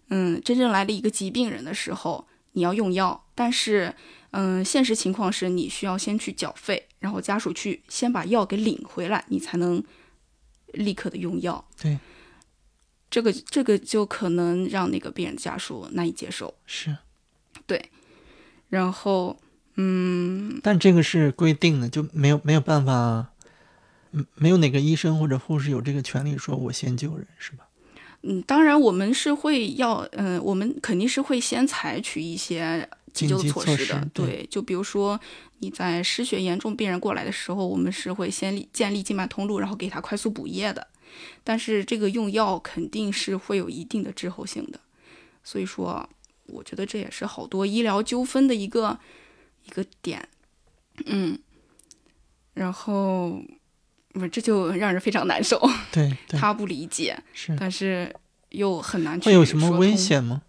[0.09, 3.95] 嗯，真正来了一个急病人的时候，你要用药，但是，
[4.33, 9.83] 嗯，现实情况是你需要先去缴费，然后家属去先把药给领回来，你才能
[10.73, 11.65] 立刻的用药。
[11.81, 11.99] 对，
[13.13, 16.55] 这个这个就可能让那个病人家属难以接受。
[16.65, 16.97] 是，
[17.67, 17.91] 对，
[18.71, 19.39] 然后，
[19.77, 23.31] 嗯，但这个是规定的，就没有没有办法，
[24.13, 27.69] 嗯，没有哪个医生或者护士有这个权利说我先救人，是吧？
[28.23, 35.21] 嗯，当然我们是会要，嗯、我们肯定是会先采取一些急救措措施的对，就比如说
[35.59, 40.89] 你在失血严重病人过来的时候，我们是会先建立静脉通路，然后给他快速补液的。
[41.45, 44.81] 但是这个用药肯定是会有一定的滞后性的，
[45.43, 46.09] 所以说，
[46.47, 48.99] 我觉得这也是好多医疗纠纷的一个
[49.65, 50.29] 一个点。
[51.07, 51.39] 嗯，
[52.55, 53.43] 然后，
[54.13, 55.59] 不这就让人非常难受，
[55.91, 57.19] 对 对，他不理解。
[57.33, 58.15] 是但是
[58.51, 59.97] 又很难去会有什么危？
[59.97, 60.43] 险吗？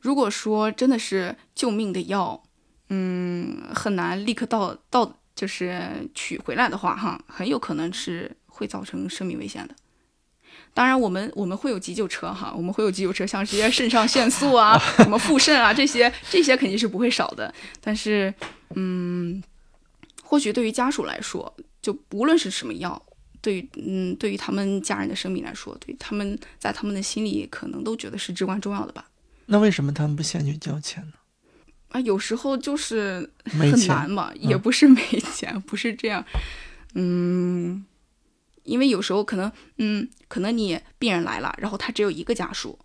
[0.00, 2.42] 如果说真的是救命的药，
[2.90, 9.74] 嗯，很难立刻到到就是取回来的话，哈，很有可能是会造成生命危险的。
[10.74, 17.54] 当然，我们我们会有急救车哈，我们会有急救车，像这些肾上腺素啊、 什么复肾啊这些，这些肯定是不会少的。
[17.80, 18.32] 但是，
[18.74, 19.42] 嗯，
[20.22, 23.00] 或许对于家属来说，就无论是什么药，
[23.40, 29.06] 对于嗯对于他们家人的生命来说，对他们在他们的心里可能都觉得是至关重要的吧。
[29.46, 31.12] 那为什么他们不先去交钱呢？
[31.88, 35.00] 啊，有时候就是很难嘛，也不是没
[35.32, 36.24] 钱，不是这样，
[36.94, 37.86] 嗯，
[38.64, 42.78] 因为有时候可能，嗯，可能你病人来了，然后他只有一个家属，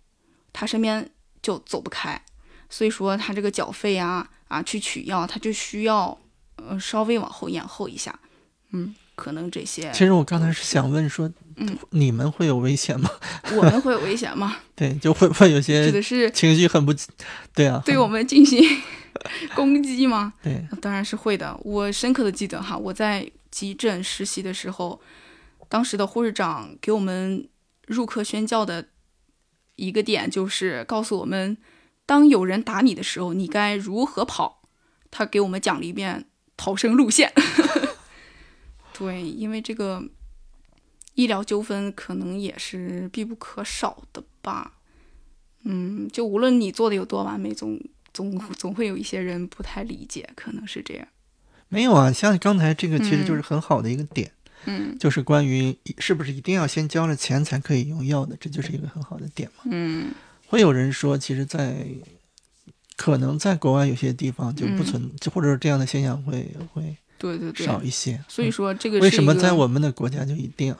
[0.52, 1.10] 他身边
[1.42, 2.24] 就走不开，
[2.70, 6.16] 所以说他这个缴费啊啊去取药，他就需要
[6.56, 8.18] 呃稍微往后延后一下，
[8.70, 13.10] 嗯，可能这些其实我刚才是想问说，嗯你们会有危险吗？
[13.56, 14.56] 我们会有危险吗？
[14.74, 16.92] 对，就会不会有些指些的是情绪很不，
[17.54, 18.62] 对啊，对我们进行
[19.54, 20.32] 攻击吗？
[20.42, 21.56] 对，当然是会的。
[21.62, 25.00] 我深刻的记得哈，我在急诊实习的时候，
[25.68, 27.46] 当时的护士长给我们
[27.86, 28.88] 入课宣教的
[29.76, 31.56] 一个点就是告诉我们，
[32.06, 34.62] 当有人打你的时候，你该如何跑。
[35.14, 36.24] 他给我们讲了一遍
[36.56, 37.30] 逃生路线。
[39.02, 40.00] 对，因为这个
[41.14, 44.74] 医疗纠纷可能也是必不可少的吧。
[45.64, 47.80] 嗯，就无论你做的有多完美，总
[48.14, 51.08] 总总会有一些人不太理解，可能是这样。
[51.68, 54.30] 没有啊，像刚才这个其实就是很好的一个点，
[54.66, 59.64] 嗯就是关于是不是一定要先交了钱才可以用药的，这就是一个很好的点嘛。
[59.64, 60.14] 嗯
[60.46, 61.84] 会有人说，其实在，
[62.96, 68.20] 可能在国外有些地方就不存，就或者是这样的现象会会对对对，少一些。
[68.26, 70.74] 所以说这个为什么在我们的国家就一定？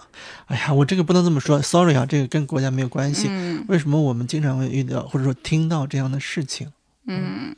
[0.46, 3.28] 哎呀，我这个不能这么说，sorry 啊，这个跟国家没有关系。
[3.30, 6.72] 嗯为什么我们经常会遇到或者说听到这样的事情？
[7.06, 7.54] 嗯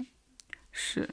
[0.70, 1.08] 是，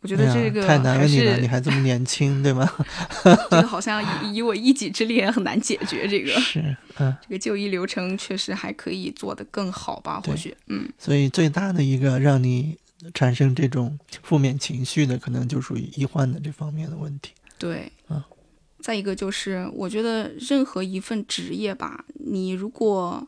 [0.00, 2.70] 我觉得这个太难为你了，你还这么年轻，对吗？
[3.50, 6.32] 这个好像以以我一己之力也很难解决这个。
[6.40, 10.20] 是，嗯，这个就医流程确实还可以做得更好吧？
[10.20, 12.76] 或许，嗯所以最大的一个让你
[13.12, 17.32] 产生这种负面情绪的，可能就属于医患的这方面的问题。
[17.58, 18.22] 对，嗯
[18.80, 23.26] 再一个就是，我觉得任何一份职业吧，你如果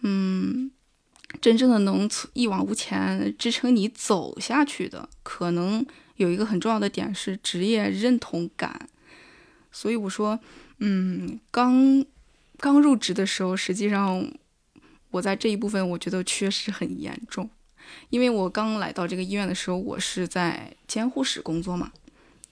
[0.00, 0.70] 嗯，
[1.40, 5.84] 真正的能一往无前支撑你走下去的，可能
[6.16, 8.88] 有一个很重要的点是职业认同感。
[9.72, 10.38] 所以我说，
[10.78, 12.04] 嗯，刚
[12.58, 14.32] 刚入职的时候，实际上
[15.10, 17.50] 我在这一部分我觉得缺失很严重，
[18.10, 21.92] 因为我刚来到这个医院的时候，我是在监护室工作嘛，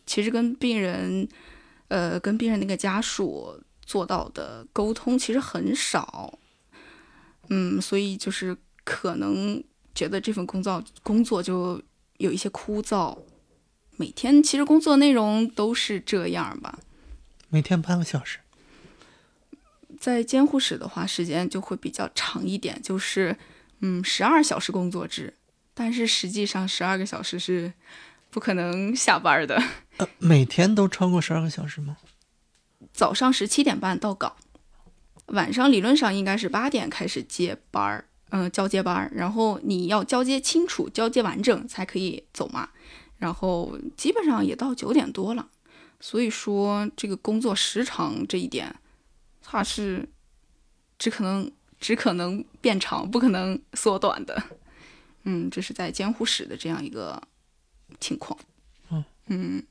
[0.07, 1.29] 其实跟病人，
[1.89, 6.39] 呃，跟病人那个家属做到的沟通其实很少，
[7.49, 9.63] 嗯，所以就是可能
[9.95, 11.81] 觉得这份工作工作就
[12.19, 13.19] 有一些枯燥，
[13.97, 16.79] 每天其实工作内容都是这样吧。
[17.49, 18.39] 每天半个小时，
[20.01, 23.37] 在监护室的话，时间就会比较长一点，就是
[23.83, 25.35] 嗯十二小时工作制，
[25.75, 27.73] 但是实际上十二个小时是
[28.31, 29.63] 不可能下班的。
[29.99, 31.99] 呃，每天都超过十二个小时吗？
[32.93, 34.35] 早上十七点半到岗，
[35.27, 42.71] 晚上理论上应该是八点开始接班儿，嗯、交接班儿，然后你要交接清楚、交接完整才可以走嘛。
[43.19, 45.49] 然后基本上也到九点多了，
[46.01, 48.75] 所以说这个工作时长这一点，
[49.43, 50.09] 它是
[50.99, 51.51] 只可能
[51.83, 54.41] 只可能变长，不可能缩短的。
[55.25, 57.21] 嗯，这是在监护室的这样一个
[57.99, 58.39] 情况。
[58.91, 59.63] 嗯嗯，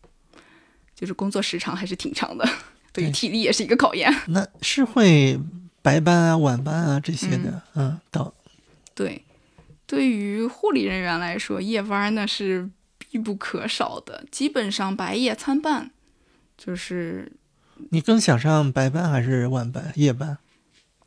[0.94, 2.48] 就是工作时长还是挺长的。
[2.92, 4.14] 对于体力也是一个考验。
[4.28, 5.40] 那是会
[5.82, 8.34] 白班啊、晚班啊这些的，嗯，到
[8.94, 9.24] 对，
[9.86, 15.92] 对于护理人员来说，夜班那是必不可少的，基本上白夜参半，
[16.58, 17.32] 就是
[17.92, 20.38] 你更想上白班还是晚班、夜班？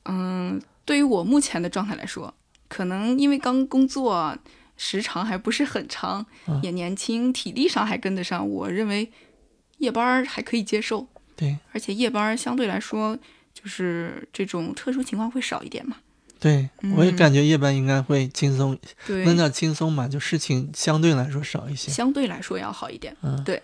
[0.05, 2.35] 嗯，对于我目前的状态来说，
[2.69, 4.37] 可能因为刚工作
[4.77, 9.11] 时长还不是很长，嗯也年轻，体力上还跟得上，我认为
[9.79, 13.17] 夜班儿还可以接受，对而且夜班相对来说
[13.53, 15.97] 就是这种特殊情况会少一点嘛。
[16.41, 21.91] 对，我也嗯感觉夜班应该会轻松，对，那叫轻松嘛，就事情相对来说少一些。
[21.91, 23.17] 相对来说要好一点。
[23.23, 23.63] 嗯对。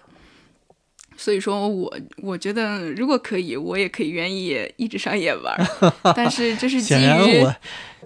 [1.21, 5.55] 所以说我我觉得如果可以，我也可以愿意一直上夜班，
[6.17, 7.55] 但是这是基显然于我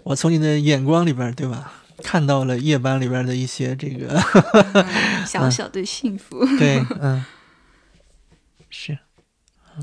[0.03, 1.73] 我从你的眼光里边，对吧，
[2.03, 4.21] 看到了夜班里边的一些这个，
[4.75, 6.45] 嗯小小的幸福。
[6.59, 7.25] 对， 嗯，
[8.69, 8.99] 是。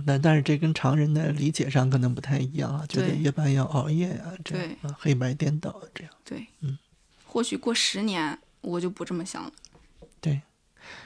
[0.05, 6.13] 但但是这跟常人的理解上可能不太一样啊，觉得夜班要熬夜啊，这样啊，黑白颠倒这样。
[6.25, 6.77] 对，嗯，
[7.25, 9.51] 或许过十年我就不这么想了。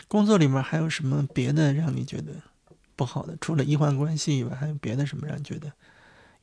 [0.07, 2.33] 工作里面还有什么别的让你觉得
[2.95, 3.37] 不好的？
[3.41, 5.71] 除了医患关系以外，还有别的什么让你觉得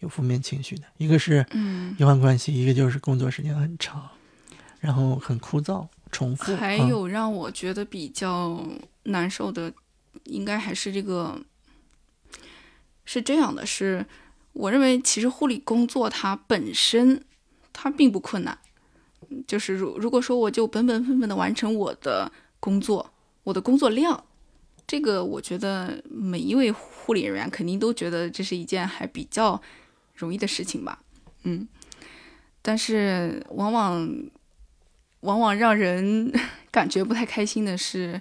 [0.01, 0.85] 有负面情绪的？
[0.98, 4.09] 一个是嗯，医患关系，一个就是工作时间很长，
[4.81, 6.57] 然后很枯燥、重复。
[6.57, 8.62] 还嗯有让我觉得比较
[9.05, 9.72] 难受的，
[10.25, 11.40] 应该还是这个，
[13.05, 14.05] 是这样的，是
[14.53, 17.25] 我认为其实护理工作它本身
[17.72, 18.59] 它并不困难，
[19.46, 23.12] 就是如如果说我就本本分分的完成我的工作，
[23.44, 24.24] 我的工作量，
[24.87, 29.61] 这个我觉得每一位护理人员肯定都觉得这是一件还比较
[30.14, 31.02] 容易的事情吧，
[31.42, 31.66] 嗯，
[32.61, 34.09] 但是往往
[35.20, 36.33] 往往让人
[36.70, 38.20] 感觉不太开心的是，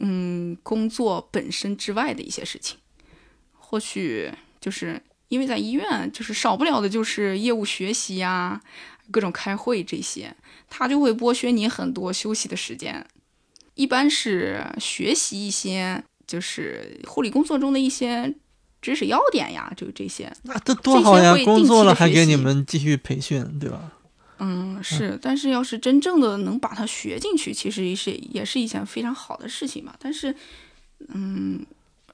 [0.00, 2.78] 嗯，工作本身之外的一些事情，
[3.52, 8.60] 或许就是因为在医院，就是少不了的就是业务学习呀、
[9.10, 10.36] 各种开会这些，
[10.68, 13.06] 他就会剥削你很多休息的时间。
[13.74, 18.34] 一般是学习一些就是护理工作中的一些
[18.80, 20.32] 知识要点呀，就这些。
[20.42, 23.92] 那这多好呀工作了还给你们继续培训，对吧？
[24.38, 29.94] 嗯，是，但是要是真正的能把它学进去，其实是也是一件非常好的事情嘛。
[30.00, 30.34] 但是，
[31.14, 31.64] 嗯，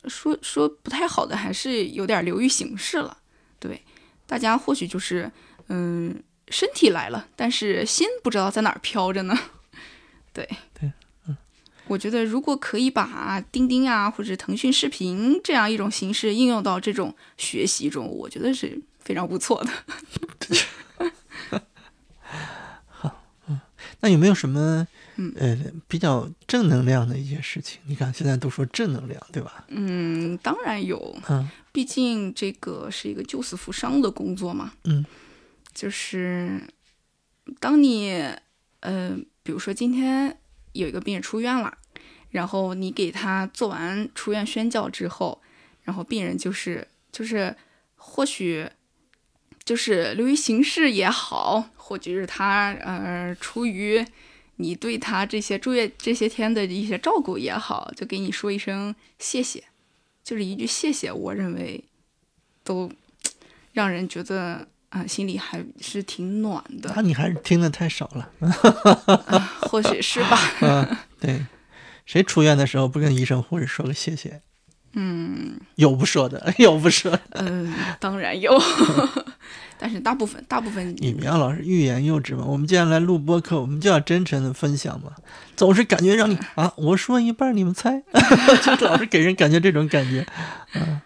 [0.07, 3.17] 说说不太好的，还是有点流于形式了。
[3.59, 3.83] 对，
[4.27, 5.33] 大家或许就是，
[5.69, 9.35] 嗯，身体来了，但是心不知道在哪儿飘着呢。
[10.35, 10.47] 对
[10.79, 10.93] 对，嗯，
[11.89, 19.73] 我觉得如果可以把钉钉啊或者腾讯视频这样一种形式应用到这种学习中，我觉得是非常不错的。
[24.01, 27.81] 那有没有什么 嗯呃比较正能量的一些事情？
[27.87, 29.65] 你看现在都说正能量，对吧？
[29.69, 34.73] 嗯，当然有，嗯毕竟这个是一个救死扶伤的工作嘛。
[34.85, 35.05] 嗯，
[35.75, 36.63] 就是
[37.59, 38.23] 当你
[38.81, 40.39] 呃，比如说今天
[40.75, 41.78] 有一个病人出院了，
[42.31, 45.41] 然后你给他做完出院宣教之后，
[45.83, 47.55] 然后病人就是就是
[47.97, 48.69] 或许
[49.65, 54.05] 就是流于形式也好，或者是他呃出于
[54.57, 59.65] 你对他这些住院这些天的一些照顾也好，就给你说一声谢谢，
[60.25, 61.83] 就是一句谢谢，我认为
[62.65, 62.91] 都
[63.73, 68.33] 让人觉得啊、心里还是挺暖的那，你还是听的太少了。
[69.61, 70.39] 或许是吧。
[70.63, 71.45] 嗯， 对，
[72.09, 74.41] 谁出院的时候不跟医生护士说个谢谢？
[74.95, 77.21] 嗯，有不说的， 有不说的。
[77.33, 78.59] 嗯，当然有，
[79.79, 82.43] 但是大部分大部分你不要老是欲言又止嘛。
[82.47, 85.13] 我们既然来录播客，我们就要真诚的分享嘛。
[85.55, 88.03] 总是感觉让你啊，我说一半你们猜，
[88.65, 90.27] 就老是给人感觉这种感觉。
[90.75, 91.03] 嗯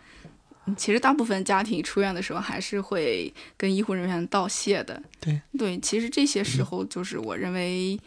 [0.76, 5.02] 其实大部分家庭出院的时候还是会跟医护人员道谢的。
[5.20, 7.98] 对对，其实这些时候就是我认为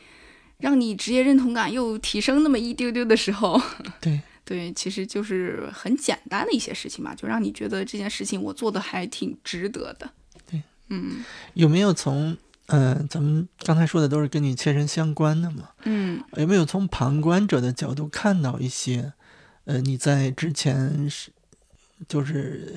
[0.58, 3.62] 让你职业认同感又提升那么一丢丢的时候，
[4.02, 4.22] 对。
[4.48, 10.08] 对，其实就是很简单的一些事情嘛，就让你觉得这件事情我做的还挺值得的。
[10.48, 11.26] 对，嗯。
[11.56, 12.38] 有没有从
[12.68, 15.70] 呃，咱们刚才说的都是跟你切身相关的嘛？
[15.86, 16.24] 嗯。
[16.36, 19.14] 有没有从旁观者的角度看到一些，
[19.64, 21.32] 呃，你在之前是
[22.08, 22.76] 就是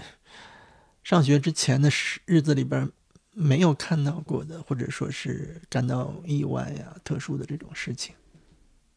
[1.04, 2.90] 上学之前的时日子里边
[3.40, 8.14] 没有看到过的，或者说是感到意外呀、特殊的这种事情？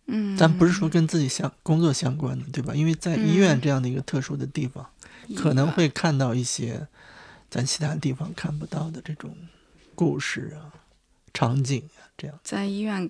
[0.07, 2.73] 嗯，咱不是说跟自己相工作相关的，对吧？
[2.73, 4.89] 因为在医院嗯这样的一个特殊的地方，
[5.27, 6.87] 意可能会看到一些
[7.49, 9.35] 咱其他地方看不到的这种
[9.93, 10.73] 故事啊、
[11.33, 12.39] 场景啊，这样。
[12.43, 13.09] 在医院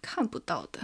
[0.00, 0.78] 看不到的。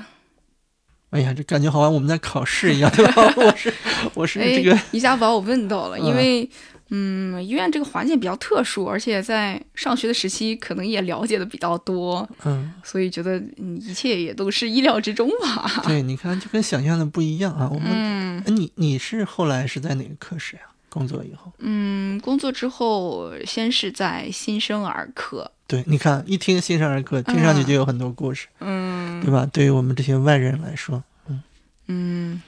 [1.11, 3.23] 哎呀，这感觉好像我们在考试一样，对吧？
[3.39, 3.73] 我是
[4.15, 6.49] 我是这个哎、一下把我问到了，嗯因为
[6.91, 15.83] 嗯，医院这个环境比较特殊，而且在上学的时期可能也了解的比较多，嗯，所以觉得嗯一切也都是意料之中吧。
[15.85, 17.69] 对，你看就跟想象的不一样啊。
[17.73, 20.63] 我们，嗯哎你你是后来是在哪个科室呀？
[20.89, 21.53] 工作以后？
[21.59, 29.47] 嗯，工作之后先是在新生儿科，对，你看一听新生儿科，听上去就有很多故事，嗯对吧？
[29.53, 31.43] 对于我们这些外人来说，嗯
[31.87, 32.43] 嗯，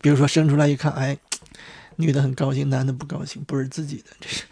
[0.00, 1.18] 比如说生出来一看，哎，
[1.98, 4.42] 女的很高兴，男的不高兴，不是自己的，这是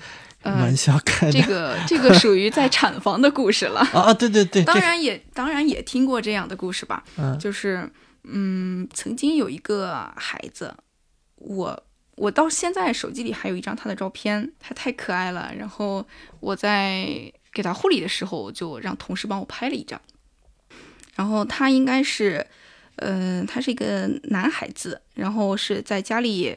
[0.42, 3.80] 呃玩笑开的这个这个属于在产房的故事了。
[3.94, 4.14] 啊啊！
[4.14, 7.90] 对对对，当然也当然也听过这样的故事吧，嗯就是
[8.24, 10.74] 嗯，曾经有一个孩子，
[11.36, 11.84] 我
[12.16, 15.52] 我到现在手机里还有一张他的照片，他太可爱了。
[15.56, 16.06] 然后
[16.40, 17.06] 我在
[17.52, 20.00] 给他护理的时候，就让同事帮我拍了一张。
[21.14, 22.46] 然后他应该是，
[22.96, 26.54] 嗯、他是一个男孩子，然后是在家里，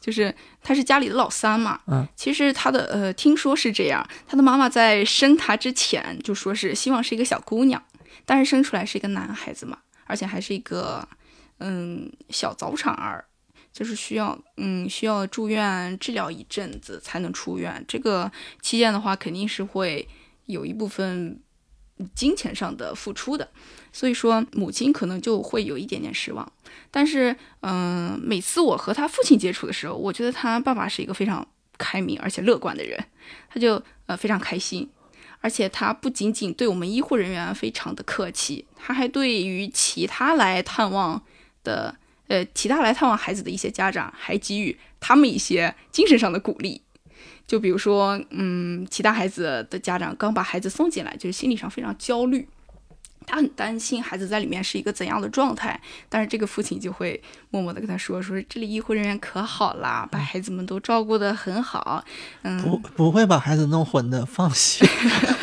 [0.00, 1.80] 就是他是家里的老三嘛。
[1.86, 7.82] 嗯，其实他的呃，听说是这样，他的妈妈在生他之前就说是希望是一个小姑娘，
[8.24, 11.06] 但是生出来是一个男孩子嘛，而且还是一个
[11.58, 13.24] 嗯小早产儿，
[13.72, 17.84] 就是需要嗯需要住院治疗一阵子才能出院。
[17.86, 18.30] 这个
[18.62, 20.08] 期间的话，肯定是会
[20.46, 21.38] 有一部分
[22.14, 23.48] 金钱上的付出的，
[23.92, 26.50] 所以说母亲可能就会有一点点失望。
[26.90, 31.46] 但是嗯、每次我和他父亲接触的时候，我觉得他爸爸是一个非常
[31.78, 33.02] 开明而且乐观的人，
[33.48, 34.88] 他就呃非常开心。
[35.42, 41.22] 而且他不仅仅对我们医护人员非常的客气，他还对于其他来探望
[41.64, 41.96] 的
[42.26, 46.82] 呃其他来探望孩子的一些家长，还给予他们一些精神上的鼓励。
[47.50, 52.48] 就比如说，嗯，其他孩子的家长刚把孩子送进来，就是心理上非常焦虑，
[53.26, 55.80] 他很担心孩子在里面是一个怎样的状态。
[56.08, 57.20] 但是这个父亲就会
[57.50, 62.04] 默默的跟他说：“说这里医护人员可好啦，把孩子们都照顾得很好。”
[62.42, 64.88] 嗯，不不会把孩子弄混的，放心。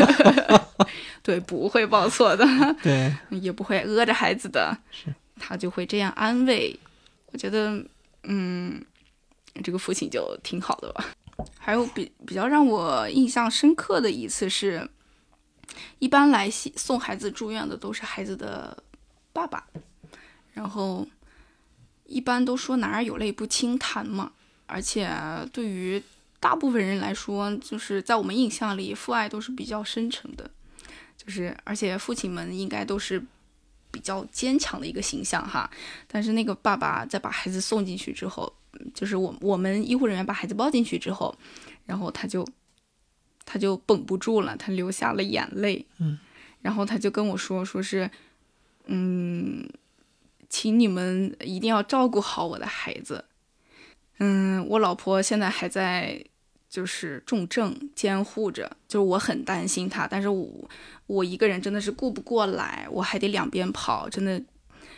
[1.21, 2.45] 对，不会报错的。
[2.81, 6.79] 对，也不会讹着孩子的，是他就会这样安慰。
[7.33, 7.83] 我觉得，
[8.23, 8.81] 嗯，
[9.61, 11.03] 这个父亲就挺好的吧。
[11.57, 14.89] 还有比比较让我印象深刻的一次是，
[15.99, 18.83] 一般来送孩子住院的都是孩子的
[19.33, 19.67] 爸爸，
[20.53, 21.07] 然后
[22.05, 24.31] 一般都说男儿有泪不轻弹嘛，
[24.65, 25.09] 而且
[25.51, 26.01] 对于
[26.39, 30.49] 大部分人来说，就是在我们印象里，父爱都是比较深沉的。
[31.17, 33.21] 就是而且父亲们应该都是
[33.91, 35.69] 比较坚强的一个形象哈。
[36.07, 38.53] 但是那个爸爸在把孩子送进去之后，
[38.93, 41.37] 就是我我们医护人员把孩子抱进去之后，
[41.85, 42.47] 然后他就
[43.45, 45.85] 他就绷不住了，他流下了眼泪。
[45.99, 46.17] 嗯，
[46.61, 48.09] 然后他就跟我说，说是
[48.85, 49.67] 嗯，
[50.49, 53.25] 请你们一定要照顾好我的孩子。
[54.19, 56.23] 嗯，我老婆现在还在。
[56.69, 60.69] 就是重症监护着，就是我很担心她，但是我
[61.07, 64.39] 我一个人真的是顾不过来，我还得两边跑，真的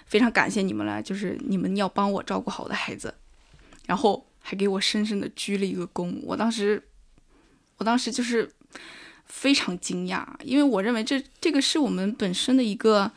[0.08, 3.14] 非常感谢你们了，就是你们要帮我照顾好我的孩子，
[3.90, 6.22] 然后还给我深深的鞠了一个躬。
[6.22, 6.80] 我当时，
[7.78, 8.48] 我当时就是
[9.26, 13.12] 非常惊讶，因为我认为这这个是我们本身的一个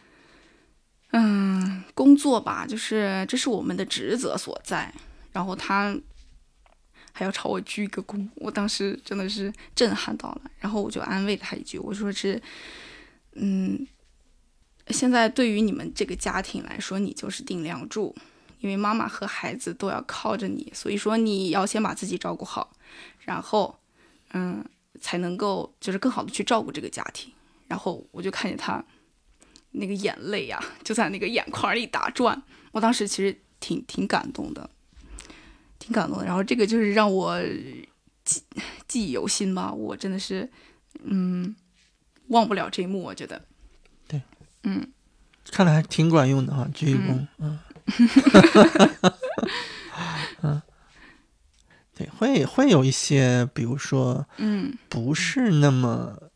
[1.11, 4.91] 嗯工作吧，就是这是我们的职责所在。
[5.35, 5.95] 然后他
[7.12, 10.41] 还要朝我鞠一个躬，我当时真的是震撼到了。
[10.59, 12.41] 然后我就安慰了他一句，我说是，
[13.35, 13.87] 嗯，
[14.89, 18.16] 现在对于你们这个家庭来说，你就是顶梁柱，
[18.63, 22.73] 因为妈妈和孩子都要靠着你，所以说你要先把自己照顾好，
[23.19, 23.77] 然后，
[24.33, 24.65] 嗯，
[25.01, 27.33] 才能够就是更好的去照顾这个家庭。
[27.67, 28.85] 然后我就看见他
[29.73, 32.41] 那个眼泪呀、就在那个眼眶里打转，
[32.71, 34.71] 我当时其实挺挺感动的。
[35.81, 36.25] 挺感动的。
[36.25, 37.43] 然后这个就是让我
[38.25, 38.41] 记
[38.87, 40.49] 记忆犹新吧，我真的是，
[41.03, 41.57] 嗯，
[42.29, 43.03] 忘不了这一幕。
[43.03, 43.45] 我觉得，
[44.07, 44.23] 对，
[44.63, 44.87] 嗯，
[45.51, 47.59] 看来还挺管用的哈，鞠一躬，嗯，嗯，
[51.95, 56.30] 对，会会有一些，比如说嗯不是那么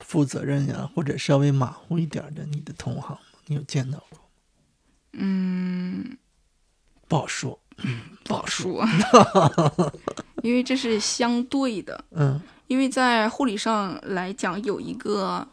[0.00, 3.18] 负责任呀，或者稍微马虎一点的，你的同行？
[3.46, 4.20] 你有见到过？
[5.12, 6.18] 嗯，
[7.08, 7.58] 不好说，
[8.24, 8.86] 不好说，
[10.42, 12.04] 因为这是相对的。
[12.10, 15.48] 嗯因为在护理上来讲，有一个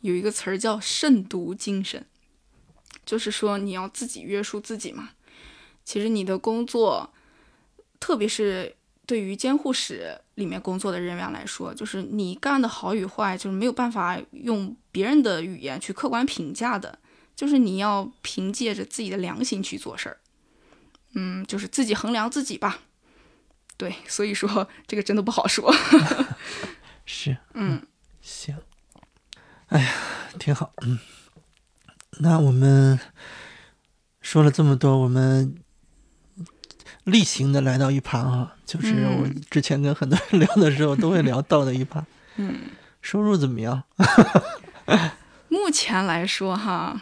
[0.00, 2.06] 有一个词儿叫慎独精神，
[3.12, 5.10] 就是说你要自己约束自己嘛。
[5.84, 7.12] 其实你的工作，
[8.00, 16.98] 特别是对于监护室里面工作的人员来说，就是你干的好与坏，就是没有办法用别人的语言去客观评价的。
[17.36, 20.16] 就是你要凭借着自己的良心去做事儿，
[21.12, 22.80] 嗯，就是自己衡量自己吧。
[23.76, 25.70] 对，所以说这个真的不好说。
[27.04, 27.86] 是，嗯，
[28.22, 28.56] 行，
[29.66, 29.92] 哎呀，
[30.38, 30.98] 挺好，嗯，
[32.18, 32.98] 那我们
[34.20, 35.54] 说了这么多，我们
[37.04, 42.04] 例行的来到一趴啊，就是我嗯之前跟很多人聊的时候都会聊到的一趴，
[42.36, 42.60] 嗯，
[43.00, 43.82] 收入怎么样？
[45.48, 47.00] 目前来说哈，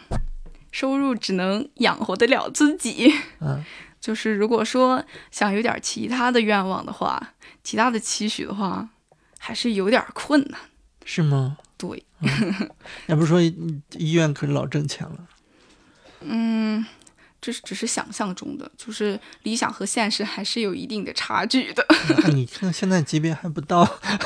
[0.71, 3.13] 收入只能养活得了自己。
[3.39, 3.63] 嗯，
[3.99, 7.33] 就是如果说想有点其他的愿望的话，
[7.63, 8.89] 其他的期许的话，
[9.37, 10.59] 还是有点困难。
[11.05, 11.57] 是吗？
[11.81, 12.05] 对，
[13.07, 15.27] 要不是说医医院可是老挣钱了，
[16.19, 16.85] 嗯，
[17.41, 21.83] 这是只是想象中的，就是理想和现实还是有一定的差距的。
[22.21, 23.81] 那你看现在级别还不到，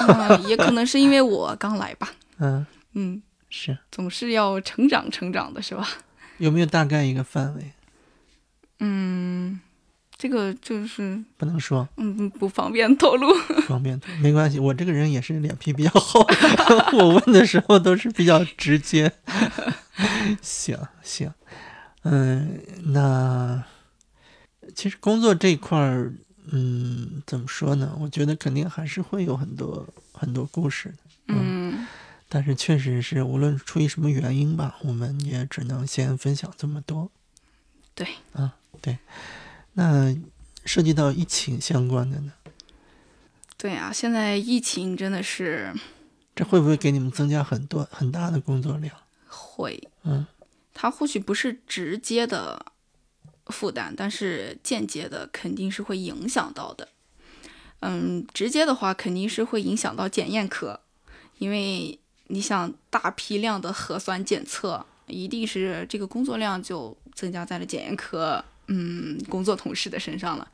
[0.09, 2.11] 嗯，也可能是因为我刚来吧。
[2.39, 5.87] 嗯，嗯，是总是要成长成长的，是吧？
[6.39, 7.71] 有没有大概一个范围？
[8.79, 9.61] 嗯，
[10.25, 13.31] 这个就是不能说，嗯不方便透露。
[13.47, 16.25] 不 方便说，没关系，我这个人也是脸皮比较厚，
[16.97, 19.11] 我问的时候都是比较直接。
[20.41, 21.31] 行行，
[22.01, 23.63] 嗯，那
[24.75, 26.11] 其实工作这一块儿，
[26.51, 27.95] 嗯，怎么说呢？
[28.01, 30.95] 我觉得肯定还是会有很多很多故事的，
[31.27, 31.85] 嗯
[32.27, 37.11] 但是确实是无论出于什么原因吧，我们也只能先分享这么多。
[37.93, 38.97] 对啊，对，
[39.75, 40.13] 那
[40.65, 42.33] 涉及到疫情相关的呢？
[43.57, 45.73] 对啊，现在疫情真的是
[46.35, 48.93] 这会不会给你们增加很多很大的工作量？
[49.27, 50.25] 会，嗯，
[50.73, 52.65] 它或许不是直接的
[53.47, 56.89] 负担，但是间接的肯定是会影响到的。
[57.79, 60.79] 嗯，直接的话肯定是会影响到检验科，
[61.37, 70.51] 因为你想大批量的核酸检测，一定是这个工作量就增加在了检验科嗯工作同事的身上了。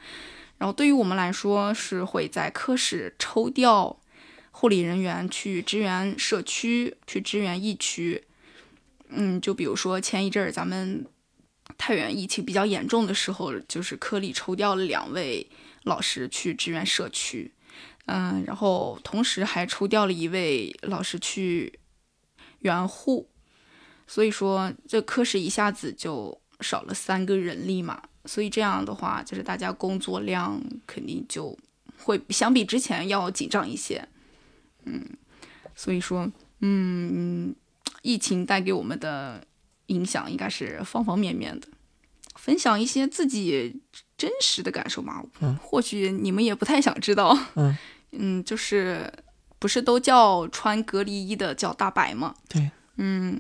[0.57, 3.99] 然后对于我们来说，是会在科室抽调
[4.51, 8.23] 护理人员去支援社区，去支援疫区。
[9.09, 11.05] 嗯，就比如说前一阵儿咱们
[11.77, 15.49] 太原疫情比较严重的时候，就是科里抽调了两位
[15.83, 17.53] 老师去支援社区，
[18.05, 21.79] 嗯，然后同时还抽调了一位老师去
[22.59, 23.29] 援护，
[24.05, 31.57] 所以说这科室一下子就少了三个人力嘛，所以这样的话，就是大家工作量肯定就
[31.97, 34.07] 会相比之前要紧张一些，
[34.85, 35.05] 嗯，
[35.75, 37.55] 所以说，嗯。
[38.03, 39.45] 疫情带给我们的
[39.85, 41.67] 影响应该是方方面面的。
[42.33, 43.79] 分享一些自己
[44.17, 47.37] 真实的感受嘛，嗯或许你们也不太想知道。
[47.53, 47.77] 嗯
[48.13, 49.13] 嗯，就是
[49.59, 52.33] 不是都叫穿隔离衣的叫大白吗？
[52.49, 53.39] 对，嗯，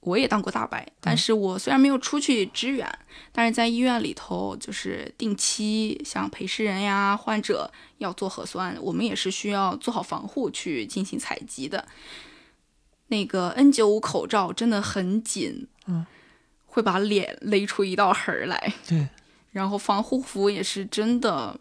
[0.00, 2.88] 我也当过大白，但是我虽然没有出去支援，
[3.32, 11.86] 但是在医院里头，就是定期像陪侍人呀、患者要做核酸，我们也是需要做好防护去进行采集的。
[13.08, 16.06] 那个 N 九五口罩真的很紧，嗯，
[16.64, 18.72] 会把脸勒出一道痕儿来。
[18.86, 19.08] 对，
[19.52, 21.58] 然后防护服也是真的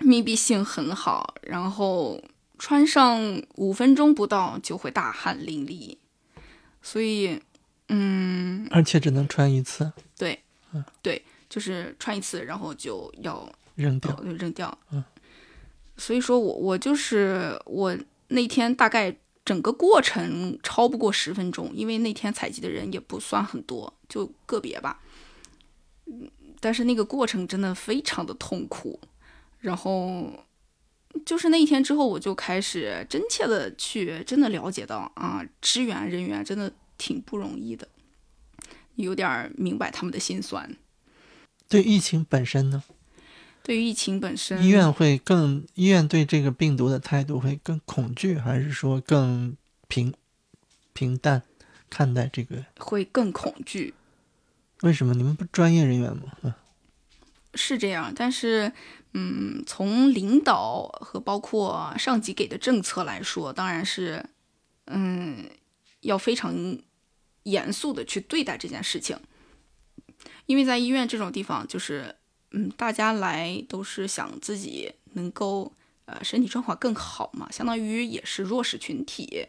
[0.00, 2.20] 密闭性很好，然后
[2.58, 5.98] 穿上五分钟不到就会大汗淋漓，
[6.90, 7.38] 所以，
[7.88, 14.10] 嗯，而且只能穿一次，对，嗯对，就是穿一次，然后就要扔掉。
[14.12, 14.78] 就扔掉。
[14.90, 15.04] 嗯，
[15.98, 17.94] 所以说我我就是我
[18.28, 19.14] 那天大概
[19.44, 25.02] 整个过程超不过十分钟，因为那天采集的人也不算很多，就个别吧。
[26.06, 28.98] 嗯，但是那个过程真的非常的痛苦，
[29.60, 30.32] 然后
[31.24, 37.88] 就是那一天之后，我就开始真切的去真的了解到啊，支援人员真的挺不容易的，
[38.96, 40.76] 有点儿明白他们的心酸。
[41.68, 42.82] 对疫情本身呢，
[43.62, 49.56] 对于疫情本身，医院会更医院对这个病毒的态度会更恐惧，还是说更
[49.86, 50.14] 平
[50.92, 51.42] 平淡
[51.90, 52.64] 看待这个？
[52.78, 53.94] 会更恐惧，
[54.82, 56.54] 为什么你们不专业人员吗？
[57.54, 58.12] 是这样。
[58.14, 58.72] 但是，
[59.14, 64.24] 嗯，从领导和包括上级给的政策来说，当然是，
[64.86, 65.48] 嗯，
[66.00, 66.78] 要非常
[67.44, 69.18] 严肃的去对待这件事情。
[70.46, 72.16] 因为在医院这种地方，就是，
[72.52, 75.72] 嗯，大家来都是想自己能够，
[76.06, 79.46] 呃，身体状况更好嘛，相当于也是弱势群体。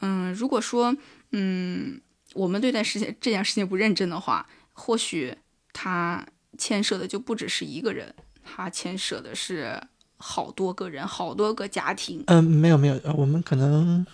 [0.00, 0.94] 嗯，如果说，
[1.30, 2.00] 嗯，
[2.34, 5.36] 我们对待事情这件事情不认真的话，或许
[5.72, 6.26] 他
[6.58, 9.80] 牵涉的就不只是一个人，他牵涉的是
[10.16, 12.22] 好多个人、好多个家庭。
[12.26, 14.06] 嗯、没有没有，呃我们可能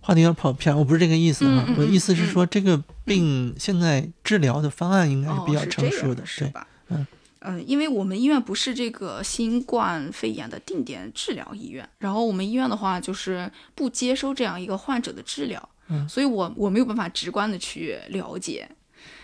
[0.00, 6.66] 话题有点跑偏，我不是这个意思哈，我的意思是嗯说，这个病现在治疗的方案应该是哦，比较成熟的，对，是吧？
[6.88, 7.06] 嗯
[7.40, 18.68] 嗯，因为我们医院不是这个新冠肺炎的定点治疗医院，然后我们医院的话就是不接收这样一个患者的治疗，嗯所以我我没有办法直观的去了解，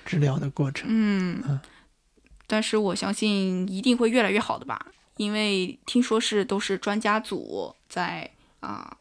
[0.06, 1.60] 治疗的过程，嗯，嗯
[2.46, 4.86] 但是我相信一定会越来越好的吧，
[5.16, 8.30] 因为听说是都是专家组在
[8.60, 8.96] 啊、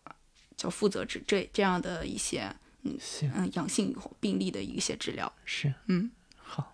[0.58, 2.54] 就负责这这这样的一些
[3.00, 5.74] 行嗯阳性病例的一些治疗，是。
[5.88, 6.12] 嗯。
[6.38, 6.74] 好，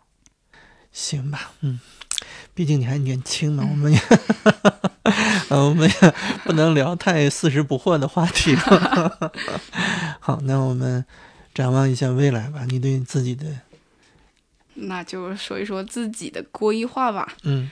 [0.92, 1.80] 行吧，嗯，
[2.54, 4.00] 毕竟你还年轻嗯嘛，我们也，
[5.50, 6.14] 呃， 我们也
[6.44, 9.32] 不能聊太四十不惑的话题了。
[10.20, 11.06] 好，那我们
[11.54, 13.46] 展望一下未来吧，你对自己的，
[14.84, 17.36] 那就说一说自己的规划吧。
[17.44, 17.70] 嗯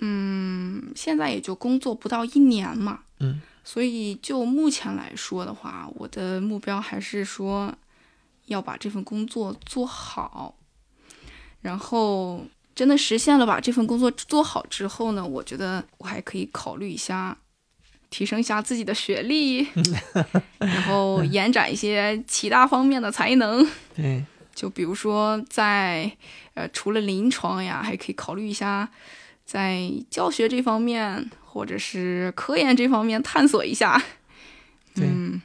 [0.00, 7.72] 嗯，现在也就工作不到一年嘛，嗯，所以就目前来说的话，我的目标还是说
[8.46, 10.56] 要把这份工作做好，
[11.60, 17.36] 然后真的实现了把这份工作做好之后呢，我觉得我还可以考虑一下。
[18.10, 19.66] 提升一下自己的学历，
[20.60, 23.66] 然后延展一些其他方面的才能。
[23.96, 24.22] 对，
[24.54, 26.10] 就比如说在
[26.54, 28.88] 呃除了临床呀，还可以考虑一下
[29.44, 34.02] 在教学这方面或者是科研这方面探索一下。
[34.94, 35.40] 对嗯，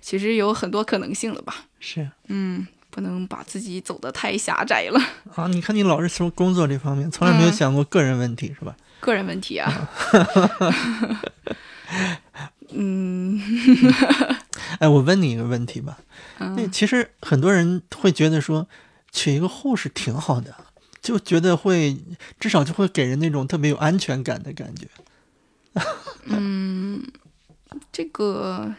[0.00, 1.54] 其实有很多可能性了吧？
[1.78, 5.00] 是嗯，不能把自己走得太狭窄了。
[5.36, 8.76] 啊，你看你老是说工作这方面，从来没有嗯想过个人问题，是吧？
[9.00, 9.88] 个人问题啊。
[12.70, 13.40] 嗯。
[14.80, 15.98] 哎，我问你一个问题吧，
[16.38, 18.68] 那嗯其实很多人会觉得说，
[19.10, 20.54] 娶一个护士挺好的，
[21.00, 21.96] 就觉得会
[22.38, 24.86] 至少就会给人那种特别有安全感的感觉。
[26.26, 27.02] 嗯，
[27.90, 28.74] 这个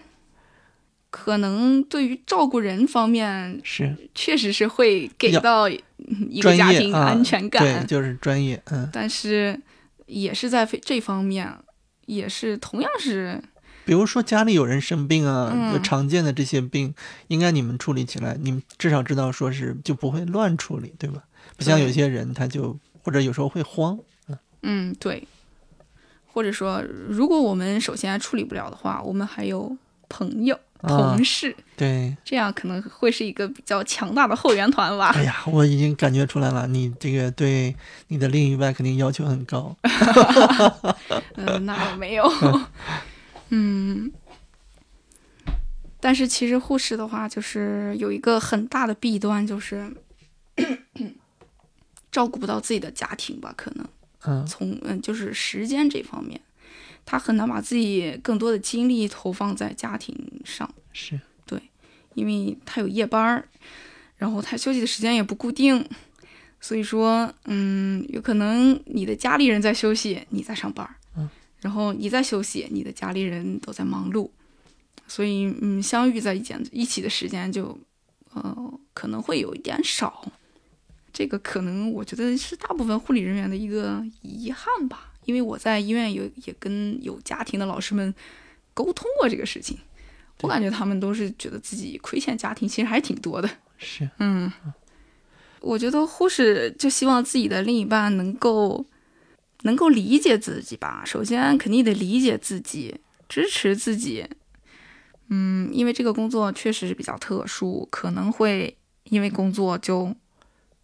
[1.09, 3.95] 可能对于照顾人方面，是。
[4.13, 7.63] 确实是会给到一个家庭安全感。
[7.63, 9.59] 对，就是专业，嗯，但是
[10.05, 11.51] 也是在这方面，
[12.05, 13.41] 也是同样是
[13.89, 16.93] 比如说家里有人生病啊，常见的这些病，
[17.27, 21.23] 应该你们处理起来，你们至少知道说是就不会乱处理，对吧？
[21.57, 23.97] 不像有些人他就或者有时候会慌，
[24.61, 25.27] 嗯对，
[26.27, 29.75] 或者说，如果我们首先处理不了的话，我们还有
[30.07, 32.15] 朋友、啊同事，对。
[32.23, 35.07] 这样可能会是一个比较强大的后援团吧。
[35.15, 37.75] 哎呀，我已经感觉出来了，你这个对
[38.09, 39.75] 你的另一半肯定要求很高。
[41.33, 42.23] 嗯，那我没有。
[43.49, 44.11] 嗯，
[45.99, 49.91] 但是其实护士的话，就是有一个很大的弊端，就是
[52.11, 53.87] 照顾不到自己的家庭吧，可能
[54.25, 56.39] 嗯，从嗯就是时间这方面，
[57.05, 61.61] 他很难把自己更多的精力投放在家庭上，是，对
[62.15, 63.47] 因为他有夜班儿，
[64.17, 65.87] 然后他休息的时间也不固定。
[66.61, 70.85] 所以说，嗯，有可能你的家里人在休息，你在上班
[71.61, 74.29] 然后你在休息，你的家里人都在忙碌，
[75.07, 77.77] 所以，嗯，相遇在一间一起的时间就，
[78.33, 80.31] 呃，可能会有一点少。
[81.11, 88.13] 这个可能我觉得是大部分护理人员的一个遗憾吧，因为我在医院有也跟有家庭的老师们
[88.73, 89.77] 沟通过这个事情，
[90.41, 93.49] 我感觉他们都是觉得自己亏欠家庭，其实还挺多的。
[93.77, 94.49] 是，嗯，
[95.59, 98.85] 我觉得护士就希望自己的另一半能够
[99.63, 101.03] 能够理解自己吧。
[101.05, 104.25] 首先，肯定得理解自己，支持自己。
[105.27, 110.15] 嗯，因为这个工作确实是比较特殊，可能会因为工作就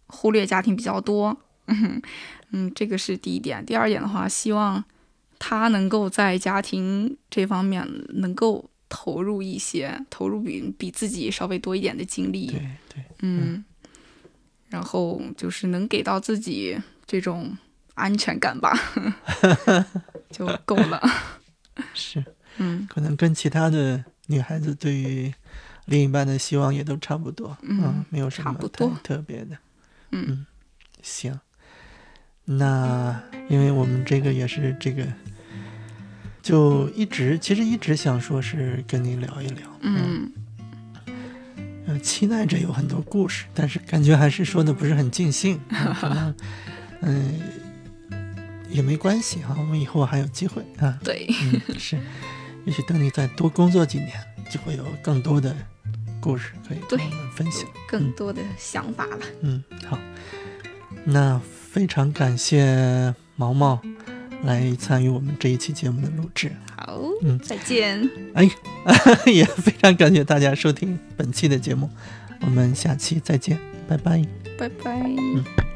[0.06, 1.36] 忽略家庭比较多。
[1.66, 2.00] 嗯
[2.52, 3.64] 嗯，这个是第一点。
[3.66, 4.84] 第二点的话，希望
[5.38, 12.46] 他能够在家庭这方面能够投入一些，投入比比自己稍微多一点的精力。
[12.46, 12.60] 对
[12.94, 13.64] 对，嗯，
[14.68, 17.58] 然后就是能给到自己这种
[17.96, 18.72] 安全感吧，
[20.30, 21.02] 就够了。
[21.92, 22.24] 是，
[22.58, 22.86] 嗯。
[22.88, 25.34] 可能跟其他的女孩子对于
[25.86, 29.56] 另一半的希望也都差不多，嗯没有什么太特别的。
[30.12, 30.46] 嗯。
[31.02, 31.38] 行，
[32.44, 35.04] 那因为我们这个也是这个，
[36.42, 40.32] 就一直其实一直想说是跟你聊一聊，嗯。
[41.88, 46.34] 呃，期待着有很多故事，但是感觉还是说的不是很尽兴，啊可能，
[47.02, 47.40] 嗯、
[48.68, 51.98] 也没关系哈、我们以后还有机会啊，对，嗯，是，
[52.66, 54.12] 也许等你再多工作几年，
[54.50, 55.54] 就会有更多的
[56.20, 57.64] 故事可以跟对我们分享。
[57.88, 59.18] 更多的想法了。
[59.42, 59.98] 嗯，好，
[61.04, 61.40] 那
[61.72, 63.80] 非常感谢毛毛
[64.42, 66.50] 来参与我们这一期节目的录制。
[66.76, 68.08] 好，嗯再见。
[68.34, 68.48] 哎
[69.30, 71.88] 也非常感谢大家收听本期的节目，
[72.40, 73.58] 我们下期再见，
[73.88, 74.22] 拜拜。
[74.58, 75.00] 拜拜。
[75.02, 75.75] 拜